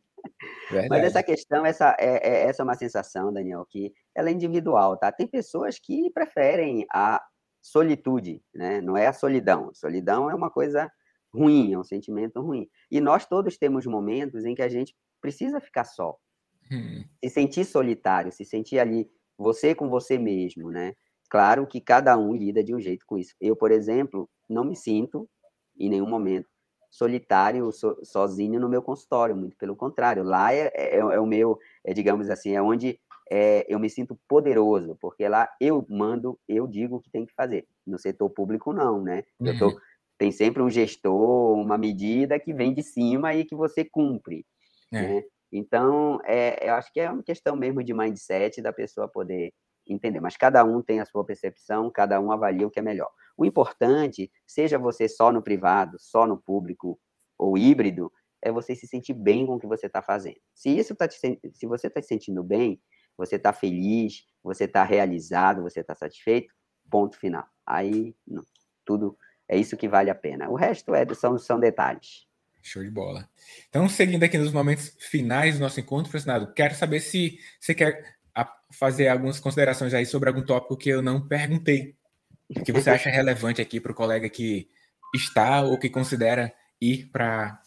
[0.89, 4.97] Mas essa questão, essa é, é, essa é uma sensação, Daniel, que ela é individual,
[4.97, 5.11] tá?
[5.11, 7.21] Tem pessoas que preferem a
[7.61, 8.81] solitude, né?
[8.81, 9.71] Não é a solidão.
[9.73, 10.89] Solidão é uma coisa
[11.33, 12.69] ruim, é um sentimento ruim.
[12.91, 16.17] E nós todos temos momentos em que a gente precisa ficar só.
[16.71, 17.03] Hum.
[17.23, 20.93] Se sentir solitário, se sentir ali você com você mesmo, né?
[21.29, 23.33] Claro que cada um lida de um jeito com isso.
[23.41, 25.27] Eu, por exemplo, não me sinto
[25.77, 26.47] em nenhum momento
[26.91, 30.23] solitário, so, sozinho no meu consultório, muito pelo contrário.
[30.23, 32.99] Lá é, é, é o meu, é, digamos assim, é onde
[33.31, 37.33] é, eu me sinto poderoso, porque lá eu mando, eu digo o que tem que
[37.33, 37.65] fazer.
[37.85, 39.23] No setor público, não, né?
[39.39, 39.75] Eu tô
[40.17, 44.45] tem sempre um gestor, uma medida que vem de cima e que você cumpre.
[44.91, 45.01] É.
[45.01, 45.23] Né?
[45.51, 49.53] Então, é, eu acho que é uma questão mesmo de mindset da pessoa poder
[49.87, 50.19] entender.
[50.19, 53.09] Mas cada um tem a sua percepção, cada um avalia o que é melhor.
[53.37, 56.99] O importante, seja você só no privado, só no público
[57.37, 58.11] ou híbrido,
[58.41, 60.37] é você se sentir bem com o que você está fazendo.
[60.53, 62.81] Se isso tá te, se você está se sentindo bem,
[63.17, 66.53] você está feliz, você está realizado, você está satisfeito,
[66.89, 67.45] ponto final.
[67.65, 68.43] Aí não,
[68.85, 69.17] tudo
[69.53, 70.49] é isso que vale a pena.
[70.49, 72.25] O resto é, são, são detalhes.
[72.61, 73.29] Show de bola.
[73.69, 78.15] Então, seguindo aqui nos momentos finais do nosso encontro, Fernando, quero saber se você quer
[78.71, 81.95] fazer algumas considerações aí sobre algum tópico que eu não perguntei.
[82.65, 84.67] Que você acha relevante aqui para o colega que
[85.13, 86.51] está ou que considera
[86.81, 87.61] ir para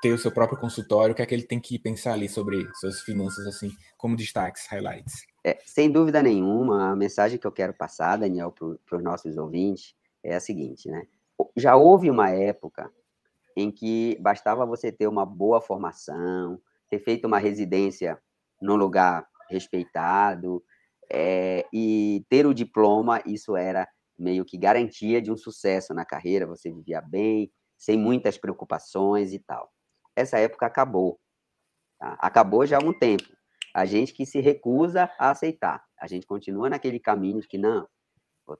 [0.00, 2.68] ter o seu próprio consultório, o que é que ele tem que pensar ali sobre
[2.74, 5.26] suas finanças, assim, como destaques, highlights?
[5.44, 9.94] É, sem dúvida nenhuma, a mensagem que eu quero passar, Daniel, para os nossos ouvintes
[10.22, 11.06] é a seguinte, né?
[11.56, 12.90] Já houve uma época
[13.56, 18.18] em que bastava você ter uma boa formação, ter feito uma residência
[18.60, 20.62] num lugar respeitado,
[21.10, 23.86] é, e ter o diploma, isso era
[24.18, 29.38] meio que garantia de um sucesso na carreira, você vivia bem, sem muitas preocupações e
[29.38, 29.70] tal.
[30.16, 31.18] Essa época acabou.
[31.98, 32.16] Tá?
[32.20, 33.24] Acabou já há um tempo.
[33.74, 35.82] A gente que se recusa a aceitar.
[35.98, 37.86] A gente continua naquele caminho de que não,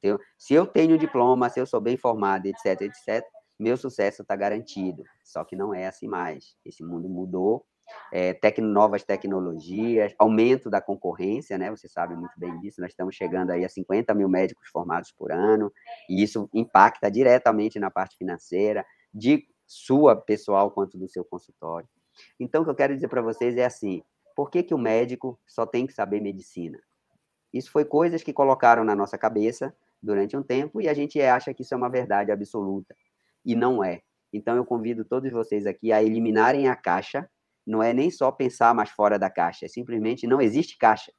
[0.01, 3.25] tenho, se eu tenho diploma, se eu sou bem formado, etc, etc,
[3.59, 5.05] meu sucesso está garantido.
[5.25, 6.57] Só que não é assim mais.
[6.65, 7.65] Esse mundo mudou.
[8.13, 11.71] É, novas tecnologias, aumento da concorrência, né?
[11.71, 12.81] Você sabe muito bem disso.
[12.81, 15.71] Nós estamos chegando aí a 50 mil médicos formados por ano,
[16.09, 21.89] e isso impacta diretamente na parte financeira, de sua pessoal quanto do seu consultório.
[22.39, 24.03] Então, o que eu quero dizer para vocês é assim:
[24.35, 26.79] por que, que o médico só tem que saber medicina?
[27.53, 31.53] Isso foi coisas que colocaram na nossa cabeça durante um tempo e a gente acha
[31.53, 32.95] que isso é uma verdade absoluta.
[33.45, 34.03] E não é.
[34.33, 37.29] Então eu convido todos vocês aqui a eliminarem a caixa.
[37.67, 41.13] Não é nem só pensar mais fora da caixa, é simplesmente não existe caixa.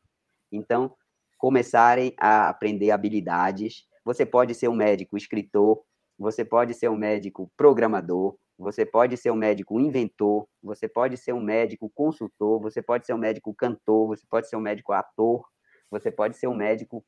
[0.52, 0.94] Então,
[1.38, 3.86] começarem a aprender habilidades.
[4.04, 5.82] Você pode ser um médico escritor,
[6.18, 11.34] você pode ser um médico programador, você pode ser um médico inventor, você pode ser
[11.34, 15.46] um médico consultor, você pode ser um médico cantor, você pode ser um médico ator,
[15.94, 17.06] você pode ser um médico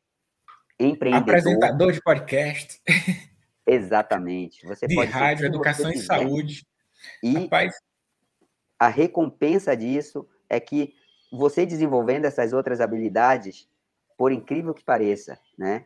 [0.80, 1.36] empreendedor.
[1.36, 2.82] Apresentador de podcast.
[3.66, 4.66] Exatamente.
[4.68, 6.66] Você de pode rádio, educação e saúde.
[7.22, 7.74] E Rapaz.
[8.80, 10.94] a recompensa disso é que
[11.32, 13.68] você desenvolvendo essas outras habilidades,
[14.18, 15.86] por incrível que pareça, né?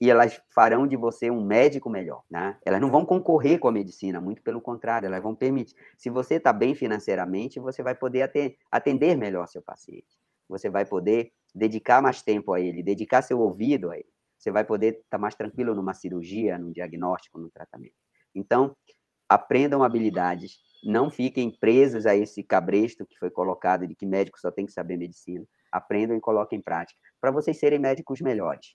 [0.00, 2.56] E elas farão de você um médico melhor, né?
[2.64, 5.76] Elas não vão concorrer com a medicina, muito pelo contrário, elas vão permitir.
[5.96, 8.30] Se você está bem financeiramente, você vai poder
[8.70, 10.18] atender melhor seu paciente.
[10.48, 14.08] Você vai poder dedicar mais tempo a ele, dedicar seu ouvido a ele.
[14.38, 17.94] Você vai poder estar tá mais tranquilo numa cirurgia, num diagnóstico, no tratamento.
[18.34, 18.74] Então,
[19.28, 24.50] aprendam habilidades, não fiquem presos a esse cabresto que foi colocado de que médico só
[24.50, 25.44] tem que saber medicina.
[25.70, 28.74] Aprendam e coloquem em prática, para vocês serem médicos melhores.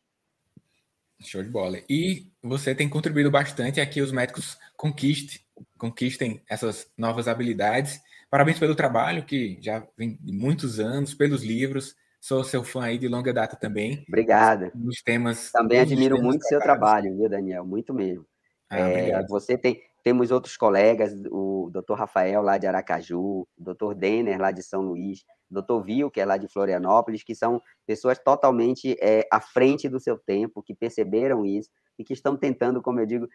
[1.22, 1.78] Show de bola.
[1.90, 5.40] E você tem contribuído bastante a que os médicos conquistem,
[5.78, 8.02] conquistem essas novas habilidades.
[8.30, 11.96] Parabéns pelo trabalho, que já vem de muitos anos, pelos livros.
[12.26, 14.04] Sou seu fã aí de longa data também.
[14.08, 14.72] Obrigado.
[14.74, 15.52] Nos temas.
[15.52, 17.64] Também admiro muito o seu trabalho, viu, Daniel?
[17.64, 18.26] Muito mesmo.
[18.68, 21.94] Ah, é, você tem, temos outros colegas, o Dr.
[21.94, 23.94] Rafael lá de Aracaju, o Dr.
[23.94, 25.86] Denner lá de São Luís, o Dr.
[25.86, 30.18] Vil, que é lá de Florianópolis, que são pessoas totalmente é, à frente do seu
[30.18, 33.30] tempo, que perceberam isso e que estão tentando, como eu digo,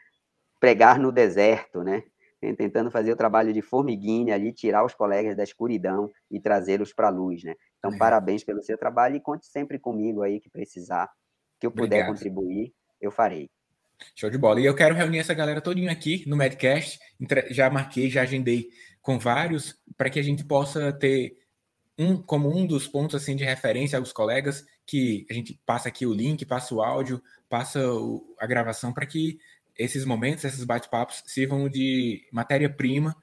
[0.58, 2.02] pregar no deserto, né?
[2.40, 7.08] Tentando fazer o trabalho de formiguinha ali, tirar os colegas da escuridão e trazê-los para
[7.08, 7.54] a luz, né?
[7.78, 7.98] Então, é.
[7.98, 11.10] parabéns pelo seu trabalho e conte sempre comigo aí que precisar,
[11.58, 12.08] que eu puder Obrigado.
[12.08, 13.50] contribuir, eu farei.
[14.14, 14.60] Show de bola.
[14.60, 16.98] E eu quero reunir essa galera todinha aqui no Medcast.
[17.50, 18.68] Já marquei, já agendei
[19.02, 21.36] com vários, para que a gente possa ter
[21.98, 26.06] um como um dos pontos assim de referência aos colegas que a gente passa aqui
[26.06, 29.38] o link, passa o áudio, passa o, a gravação para que
[29.78, 33.16] esses momentos, esses bate-papos sirvam de matéria-prima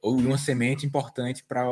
[0.00, 1.64] ou de uma semente importante para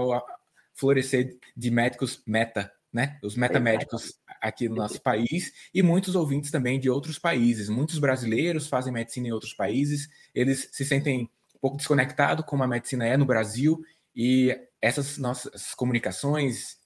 [0.75, 3.19] florescer de médicos meta, né?
[3.23, 7.69] Os metamédicos aqui no nosso país e muitos ouvintes também de outros países.
[7.69, 12.69] Muitos brasileiros fazem medicina em outros países, eles se sentem um pouco desconectados como a
[12.69, 13.83] medicina é no Brasil
[14.15, 16.79] e essas nossas comunicações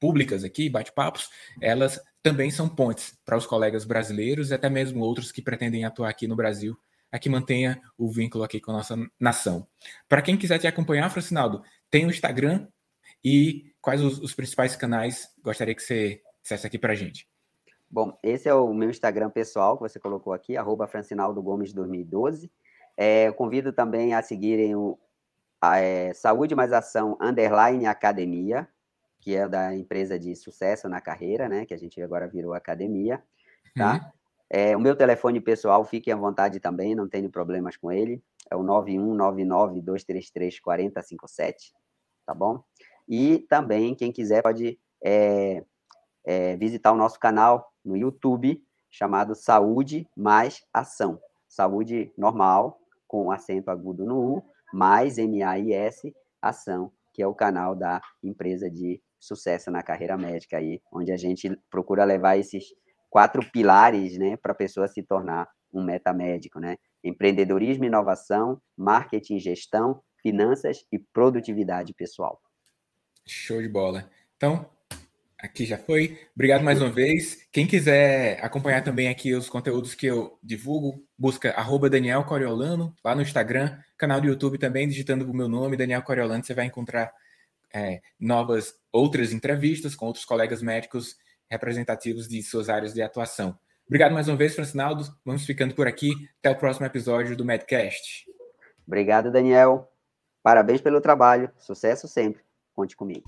[0.00, 1.28] públicas aqui, bate-papos,
[1.60, 6.10] elas também são pontes para os colegas brasileiros e até mesmo outros que pretendem atuar
[6.10, 6.76] aqui no Brasil,
[7.10, 9.66] a que mantenha o vínculo aqui com a nossa nação.
[10.06, 12.68] Para quem quiser te acompanhar, Francinaldo, tem o Instagram
[13.24, 17.26] e quais os, os principais canais gostaria que você dissesse aqui para a gente?
[17.90, 22.52] Bom, esse é o meu Instagram pessoal que você colocou aqui, arroba Francinaldo Gomes 2012.
[22.94, 24.98] É, convido também a seguirem o
[25.64, 28.68] é, Saúde Mais Ação Underline Academia,
[29.20, 31.66] que é da empresa de sucesso na carreira, né?
[31.66, 33.20] Que a gente agora virou academia,
[33.76, 33.94] tá?
[33.94, 34.00] Uhum.
[34.50, 38.22] É, o meu telefone pessoal, fiquem à vontade também, não tenho problemas com ele.
[38.50, 41.54] É o 91992334057,
[42.24, 42.64] tá bom?
[43.06, 45.62] E também, quem quiser pode é,
[46.24, 51.20] é, visitar o nosso canal no YouTube, chamado Saúde Mais Ação.
[51.46, 54.42] Saúde normal, com acento agudo no U,
[54.72, 60.80] mais M-A-I-S, Ação, que é o canal da empresa de sucesso na carreira médica aí,
[60.92, 62.64] onde a gente procura levar esses
[63.10, 66.76] quatro pilares, né, para a pessoa se tornar um metamédico, né?
[67.04, 72.40] Empreendedorismo, inovação, marketing, gestão, finanças e produtividade pessoal.
[73.26, 74.10] Show de bola.
[74.36, 74.68] Então,
[75.38, 76.18] aqui já foi.
[76.34, 77.46] Obrigado mais uma vez.
[77.52, 83.14] Quem quiser acompanhar também aqui os conteúdos que eu divulgo, busca arroba Daniel Coriolano lá
[83.14, 87.12] no Instagram, canal do YouTube também, digitando o meu nome, Daniel Coriolano, você vai encontrar
[87.74, 91.16] é, novas outras entrevistas com outros colegas médicos
[91.50, 93.58] representativos de suas áreas de atuação.
[93.86, 95.04] Obrigado mais uma vez, Francinaldo.
[95.24, 96.10] Vamos ficando por aqui.
[96.40, 98.26] Até o próximo episódio do Medcast.
[98.86, 99.90] Obrigado, Daniel.
[100.42, 101.50] Parabéns pelo trabalho.
[101.58, 102.42] Sucesso sempre.
[102.74, 103.24] Conte comigo.